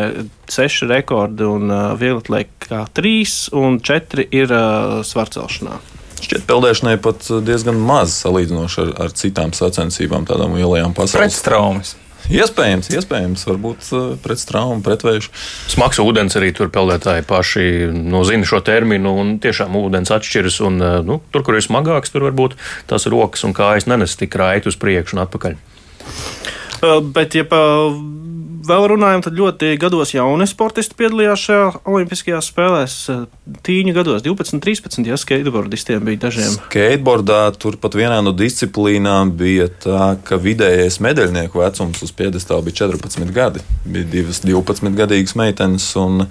seši 0.52 0.90
rekordi 0.92 1.48
un 1.48 1.72
vieglatlēkā 2.00 2.86
trīs 2.96 3.48
un 3.56 3.80
četri 3.84 4.28
ir 4.32 4.54
svarcelšanā. 5.08 5.93
Šķiet, 6.24 6.46
peldēšanai 6.48 6.96
pat 7.04 7.26
diezgan 7.44 7.80
maz 7.84 8.16
salīdzinoši 8.24 8.80
ar, 8.86 8.94
ar 9.06 9.18
citām 9.18 9.52
sacensībām, 9.56 10.28
tādām 10.30 10.56
lielajām 10.56 10.96
pasaules 10.96 11.44
traumas. 11.44 11.98
Iespējams, 12.32 12.88
iespējams, 12.96 13.42
varbūt 13.50 13.90
pret 14.24 14.44
traumu, 14.48 14.80
pretvēju. 14.86 15.26
Smags 15.74 16.00
ūdens 16.00 16.38
arī 16.40 16.54
tur 16.56 16.70
peldētāji 16.72 17.26
paši 17.28 17.66
nu, 17.92 18.22
zina 18.28 18.48
šo 18.48 18.62
terminu, 18.64 19.12
un 19.20 19.36
tiešām 19.44 19.76
ūdens 19.82 20.14
atšķiras. 20.16 20.62
Un, 20.64 20.80
nu, 21.04 21.20
tur, 21.36 21.44
kur 21.44 21.60
ir 21.60 21.66
smagāks, 21.66 22.14
tur 22.14 22.30
varbūt 22.30 22.56
tās 22.88 23.10
rokas 23.12 23.44
un 23.44 23.56
kājas 23.58 23.90
nenes 23.92 24.16
tik 24.20 24.40
raiti 24.40 24.72
uz 24.72 24.80
priekšu 24.80 25.18
un 25.18 25.26
atpakaļ. 25.26 25.60
Bet, 27.16 27.36
ja 27.36 27.44
pa, 27.48 27.60
vēl 28.68 28.88
runājam, 28.94 29.24
tad 29.26 29.38
ļoti 29.38 29.74
gados 29.82 30.14
jauni 30.16 30.48
sportisti 30.50 30.98
piedalījās 31.00 31.46
šajā 31.48 31.68
Olimpiskajās 31.90 32.50
spēlēs. 32.52 32.96
Tīņu 33.66 33.94
gados, 33.96 34.24
12, 34.26 34.62
13, 34.64 35.10
ja 35.10 35.20
skateboardistiem 35.20 36.04
bija 36.08 36.24
dažiem. 36.26 36.58
Skateboardā 36.58 37.42
turpat 37.60 37.98
vienā 38.00 38.22
no 38.26 38.34
disciplīnām 38.38 39.34
bija 39.40 39.70
tā, 39.84 40.14
ka 40.28 40.40
vidējais 40.42 41.00
medaļnieku 41.04 41.64
vecums 41.64 42.04
uz 42.06 42.14
piedestāla 42.16 42.66
bija 42.66 42.84
14 42.86 43.34
gadi. 43.36 43.64
Bija 43.86 44.10
divas 44.18 44.44
12 44.46 44.94
gadīgas 44.98 45.38
meitenes 45.40 45.90
un 46.00 46.28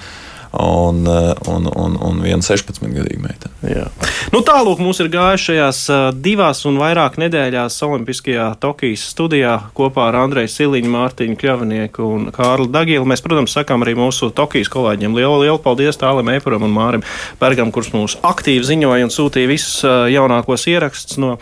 un, 0.52 1.06
un, 1.48 1.68
un, 1.76 1.96
un 1.96 2.20
viena 2.22 2.44
16-gadīga 2.44 3.20
meitene. 3.22 3.54
Jā. 3.66 3.86
Nu, 4.34 4.42
Tālāk 4.44 4.82
mums 4.82 5.00
ir 5.00 5.08
gājuši 5.12 5.48
šajās 5.48 5.80
divās 6.20 6.62
un 6.68 6.78
vairāk 6.80 7.18
nedēļās 7.22 7.78
Olimpiskajā 7.86 8.50
Tokijas 8.62 9.06
studijā 9.14 9.54
kopā 9.76 10.10
ar 10.10 10.20
Andreju 10.24 10.52
Siliņu, 10.52 10.92
Mārtiņu 10.92 11.38
Kļavinieku 11.40 12.06
un 12.06 12.30
Kārlu 12.34 12.68
Dagilu. 12.72 13.08
Mēs, 13.08 13.24
protams, 13.24 13.56
sakām 13.56 13.86
arī 13.86 13.96
mūsu 13.98 14.32
Tokijas 14.36 14.70
kolēģiem 14.72 15.16
lielu, 15.16 15.42
lielu 15.44 15.60
paldies 15.62 16.00
Tālim 16.00 16.32
Eipuram 16.34 16.68
un 16.68 16.74
Mārim 16.76 17.06
Bergam, 17.40 17.72
kurš 17.74 17.92
mums 17.96 18.18
aktīvi 18.22 18.66
ziņoja 18.68 19.08
un 19.08 19.14
sūtīja 19.14 19.50
visus 19.50 19.82
jaunākos 20.12 20.68
ierakstus 20.70 21.20
no 21.22 21.36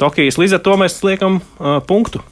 Tokijas. 0.00 0.40
Līdz 0.40 0.58
ar 0.58 0.64
to 0.64 0.78
mēs 0.80 1.02
liekam 1.06 1.40
uh, 1.40 1.78
punktu. 1.86 2.24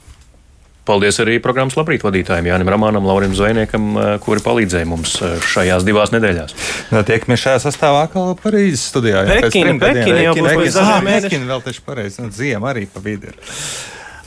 Paldies 0.83 1.15
arī 1.23 1.37
programmas 1.39 1.77
labrīt 1.79 2.03
vadītājiem 2.03 2.49
Jānim 2.49 2.67
Ramānam, 2.73 3.05
Laurim 3.07 3.31
Zvejniekam, 3.37 3.93
kuri 4.23 4.43
palīdzēja 4.43 4.87
mums 4.89 5.15
šajās 5.53 5.85
divās 5.87 6.11
nedēļās. 6.11 6.55
No, 6.91 7.05
tiekamies 7.07 7.39
šajā 7.45 7.61
sastāvā 7.63 8.01
atkal 8.09 8.35
Parīzes 8.43 8.89
studijā. 8.91 9.23
Pekina, 9.45 9.77
Pekina 9.79 10.25
jau 10.25 10.35
būs 10.35 10.49
pēc 10.49 10.75
dažiem 10.75 11.07
mēnešiem. 11.07 11.29
Pekina 11.29 11.49
vēl 11.53 11.63
taču 11.69 11.87
pareizi, 11.87 12.19
un 12.25 12.35
ziema 12.35 12.73
arī 12.73 12.83
pa 12.91 12.99
vidu 13.05 13.31
ir. 13.31 13.39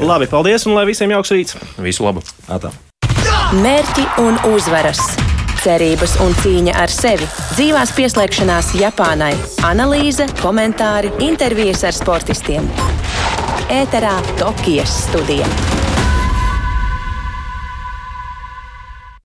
Labi, 0.00 0.28
paldies 0.32 0.64
un 0.64 0.76
lai 0.76 0.86
visiem 0.88 1.12
jauks 1.12 1.36
rīts. 1.36 1.60
Visu 1.84 2.08
labu. 2.08 2.24
Atā. 2.48 2.72
Mērķi 3.60 4.08
un 4.24 4.40
uzvaras. 4.54 5.04
Cerības 5.60 6.16
un 6.22 6.32
cīņa 6.40 6.76
ar 6.78 6.92
sevi, 6.92 7.26
dzīvās 7.56 7.92
pieslēgšanās 7.96 8.74
Japānai, 8.80 9.32
analīze, 9.66 10.28
komentāri, 10.40 11.10
intervijas 11.26 11.82
ar 11.88 11.96
sportistiem. 11.96 12.68
Ēterā 13.72 14.14
Tokijas 14.38 15.02
studija. 15.08 15.48